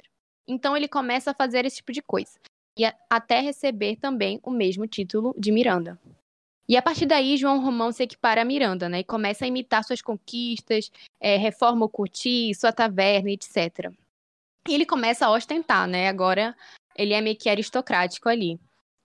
Então 0.47 0.76
ele 0.78 0.88
começa 0.88 1.32
a 1.32 1.34
fazer 1.34 1.65
esse 1.65 1.78
tipo 1.78 1.91
de 1.91 2.02
coisa, 2.02 2.39
e 2.78 2.84
até 3.10 3.39
receber 3.39 3.95
também 3.95 4.39
o 4.43 4.52
mesmo 4.52 4.88
título 4.88 5.34
de 5.38 5.52
Miranda. 5.52 5.99
E 6.67 6.78
a 6.78 6.82
partir 6.82 7.06
daí, 7.06 7.36
João 7.36 7.62
Romão 7.62 7.91
se 7.91 8.04
equipara 8.04 8.41
a 8.41 8.45
Miranda, 8.45 8.88
né? 8.88 8.99
E 8.99 9.04
começa 9.04 9.43
a 9.43 9.47
imitar 9.47 9.84
suas 9.84 10.02
conquistas, 10.02 10.89
é, 11.19 11.36
reforma 11.36 11.86
o 11.86 11.89
curtir, 11.89 12.56
sua 12.56 12.71
taverna, 12.71 13.32
etc. 13.32 13.91
E 14.67 14.73
ele 14.73 14.86
começa 14.86 15.26
a 15.26 15.32
ostentar, 15.32 15.88
né? 15.88 16.08
Agora 16.08 16.56
ele 16.95 17.13
é 17.13 17.21
meio 17.21 17.36
que 17.36 17.49
aristocrático 17.49 18.30
ali. 18.30 18.58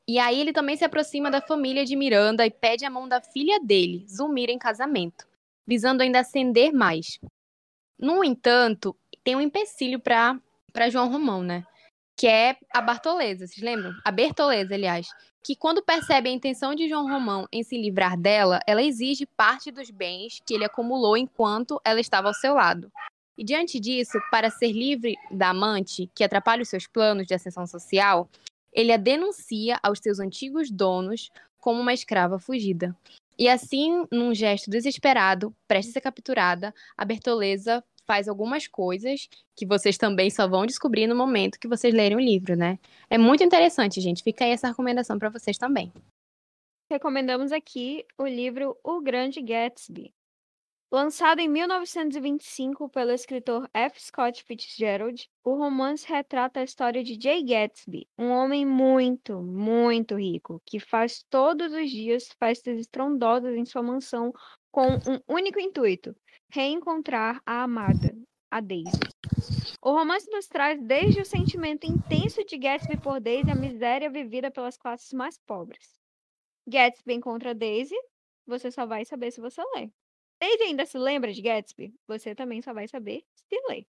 E 0.09 0.19
aí 0.19 0.41
ele 0.41 0.55
também 0.55 0.75
se 0.75 0.85
aproxima 0.85 1.31
da 1.31 1.43
família 1.43 1.85
de 1.85 1.95
Miranda 1.95 2.47
e 2.47 2.51
pede 2.51 2.87
a 2.87 2.91
mão 2.91 3.07
da 3.07 3.21
filha 3.21 3.61
dele, 3.61 4.07
Zulmira, 4.09 4.51
em 4.51 4.59
casamento, 4.59 5.27
visando 5.67 6.03
ainda 6.03 6.21
ascender 6.21 6.73
mais. 6.73 7.21
No 7.99 8.25
entanto, 8.25 8.97
tem 9.23 9.37
um 9.37 9.41
empecilho 9.41 10.01
para 10.01 10.41
João 10.89 11.11
Romão, 11.11 11.43
né? 11.43 11.63
Que 12.17 12.27
é 12.27 12.57
a 12.73 12.81
Bartoleza, 12.81 13.47
vocês 13.47 13.63
lembram? 13.63 13.93
A 14.03 14.11
Bertoleza, 14.11 14.75
aliás, 14.75 15.09
que 15.45 15.55
quando 15.55 15.85
percebe 15.85 16.31
a 16.31 16.33
intenção 16.33 16.75
de 16.75 16.89
João 16.89 17.07
Romão 17.07 17.47
em 17.53 17.63
se 17.63 17.77
livrar 17.77 18.19
dela, 18.19 18.61
ela 18.67 18.83
exige 18.83 19.27
parte 19.27 19.71
dos 19.71 19.91
bens 19.91 20.41
que 20.47 20.55
ele 20.55 20.65
acumulou 20.65 21.19
enquanto 21.19 21.79
ela 21.85 22.01
estava 22.01 22.29
ao 22.29 22.35
seu 22.35 22.55
lado. 22.55 22.91
E 23.37 23.45
diante 23.45 23.79
disso, 23.79 24.19
para 24.31 24.49
ser 24.49 24.73
livre 24.73 25.17
da 25.31 25.51
amante, 25.51 26.11
que 26.15 26.25
atrapalha 26.25 26.63
os 26.63 26.69
seus 26.69 26.87
planos 26.87 27.27
de 27.27 27.35
ascensão 27.35 27.67
social, 27.67 28.29
ele 28.73 28.93
a 28.93 28.97
denuncia 28.97 29.79
aos 29.83 29.99
seus 29.99 30.19
antigos 30.21 30.71
donos 30.71 31.31
como 31.59 31.81
uma 31.81 31.93
escrava 31.93 32.39
fugida. 32.39 32.97
E 33.39 33.49
assim, 33.49 34.05
num 34.11 34.35
gesto 34.35 34.71
desesperado, 34.71 35.55
prestes 35.67 35.93
a 35.93 35.95
ser 35.95 36.01
capturada, 36.01 36.75
a 36.97 37.05
Bertoleza 37.05 37.85
faz 38.05 38.27
algumas 38.27 38.67
coisas 38.67 39.29
que 39.55 39.67
vocês 39.67 39.99
também 39.99 40.31
só 40.31 40.49
vão 40.49 40.65
descobrir 40.65 41.07
no 41.07 41.15
momento 41.15 41.59
que 41.59 41.69
vocês 41.69 41.93
lerem 41.93 42.17
o 42.17 42.21
livro, 42.21 42.57
né? 42.57 42.79
É 43.11 43.19
muito 43.19 43.45
interessante, 43.45 44.01
gente. 44.01 44.23
Fica 44.23 44.45
aí 44.45 44.51
essa 44.51 44.69
recomendação 44.69 45.19
para 45.19 45.29
vocês 45.29 45.59
também. 45.59 45.93
Recomendamos 46.91 47.53
aqui 47.53 48.05
o 48.17 48.27
livro 48.27 48.75
O 48.83 49.03
Grande 49.03 49.43
Gatsby, 49.43 50.15
Lançado 50.91 51.41
em 51.41 51.49
1925 51.49 52.89
pelo 52.89 53.11
escritor 53.11 53.69
F. 53.75 54.03
Scott 54.03 54.43
Fitzgerald, 54.43 55.29
o 55.45 55.55
romance 55.55 56.09
retrata 56.09 56.61
a 56.61 56.65
história 56.65 57.05
de 57.05 57.19
Jay 57.21 57.45
Gatsby, 57.45 58.09
um 58.19 58.31
homem 58.31 58.65
muito, 58.65 59.43
muito 59.43 60.17
rico, 60.17 60.63
que 60.65 60.81
faz 60.81 61.23
todos 61.29 61.75
os 61.75 61.91
dias 61.91 62.33
festas 62.39 62.81
estrondosas 62.81 63.55
em 63.55 63.67
sua 63.67 63.83
mansão 63.83 64.33
com 64.71 64.95
um 64.95 65.21
único 65.29 65.61
intuito: 65.61 66.17
reencontrar 66.51 67.43
a 67.45 67.65
amada, 67.65 68.17
a 68.51 68.59
Daisy. 68.59 68.99
O 69.83 69.93
romance 69.93 70.31
nos 70.31 70.47
traz 70.47 70.81
desde 70.81 71.21
o 71.21 71.27
sentimento 71.27 71.85
intenso 71.85 72.43
de 72.47 72.57
Gatsby 72.57 72.99
por 72.99 73.21
Daisy 73.21 73.51
a 73.51 73.55
miséria 73.55 74.09
vivida 74.09 74.51
pelas 74.51 74.79
classes 74.79 75.13
mais 75.13 75.39
pobres. 75.47 76.01
Gatsby 76.67 77.13
encontra 77.13 77.55
Daisy, 77.55 77.95
você 78.47 78.71
só 78.71 78.87
vai 78.87 79.05
saber 79.05 79.31
se 79.31 79.41
você 79.43 79.63
ler. 79.75 79.93
Daisy 80.41 80.63
ainda 80.65 80.87
se 80.87 80.97
lembra 80.97 81.33
de 81.33 81.43
Gatsby? 81.43 81.95
Você 82.07 82.35
também 82.35 82.63
só 82.63 82.73
vai 82.73 82.87
saber 82.87 83.25
se 83.35 83.61
ler. 83.69 83.87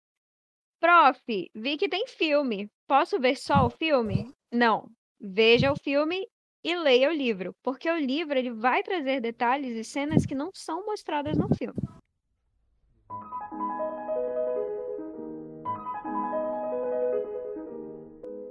Prof, 0.81 1.51
vi 1.55 1.77
que 1.77 1.89
tem 1.89 2.07
filme. 2.07 2.71
Posso 2.87 3.19
ver 3.21 3.37
só 3.37 3.67
o 3.67 3.71
filme? 3.71 4.33
Não. 4.51 4.91
Veja 5.21 5.73
o 5.73 5.77
filme 5.77 6.27
e 6.63 6.77
leia 6.77 7.11
o 7.11 7.13
livro, 7.13 7.55
porque 7.63 7.91
o 7.91 7.99
livro 7.99 8.39
ele 8.39 8.51
vai 8.51 8.83
trazer 8.83 9.21
detalhes 9.21 9.77
e 9.77 9.85
cenas 9.85 10.25
que 10.25 10.35
não 10.35 10.51
são 10.55 10.87
mostradas 10.87 11.37
no 11.37 11.49
filme. 11.55 11.79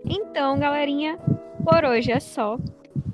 Então, 0.05 0.60
galerinha, 0.60 1.17
por 1.63 1.83
hoje 1.83 2.12
é 2.12 2.19
só. 2.19 2.57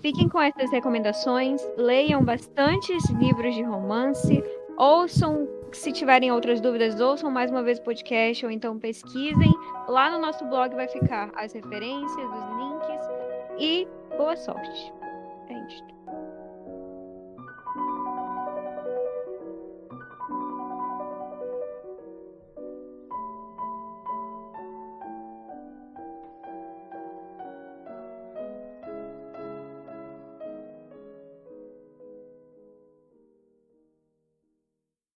Fiquem 0.01 0.27
com 0.27 0.41
essas 0.41 0.69
recomendações, 0.71 1.61
leiam 1.77 2.23
bastantes 2.23 3.09
livros 3.11 3.55
de 3.55 3.63
romance, 3.63 4.43
Ouçam, 4.77 5.47
se 5.71 5.91
tiverem 5.91 6.31
outras 6.31 6.59
dúvidas, 6.59 6.99
ouçam 6.99 7.29
mais 7.29 7.51
uma 7.51 7.61
vez 7.61 7.79
o 7.79 7.83
podcast 7.83 8.45
ou 8.45 8.51
então 8.51 8.79
pesquisem. 8.79 9.51
Lá 9.87 10.09
no 10.09 10.19
nosso 10.19 10.43
blog 10.45 10.73
vai 10.75 10.87
ficar 10.87 11.31
as 11.35 11.53
referências, 11.53 12.11
os 12.17 12.57
links 12.57 13.07
e 13.59 13.87
boa 14.17 14.35
sorte. 14.35 14.91
É 15.49 15.67
isso. 15.67 16.02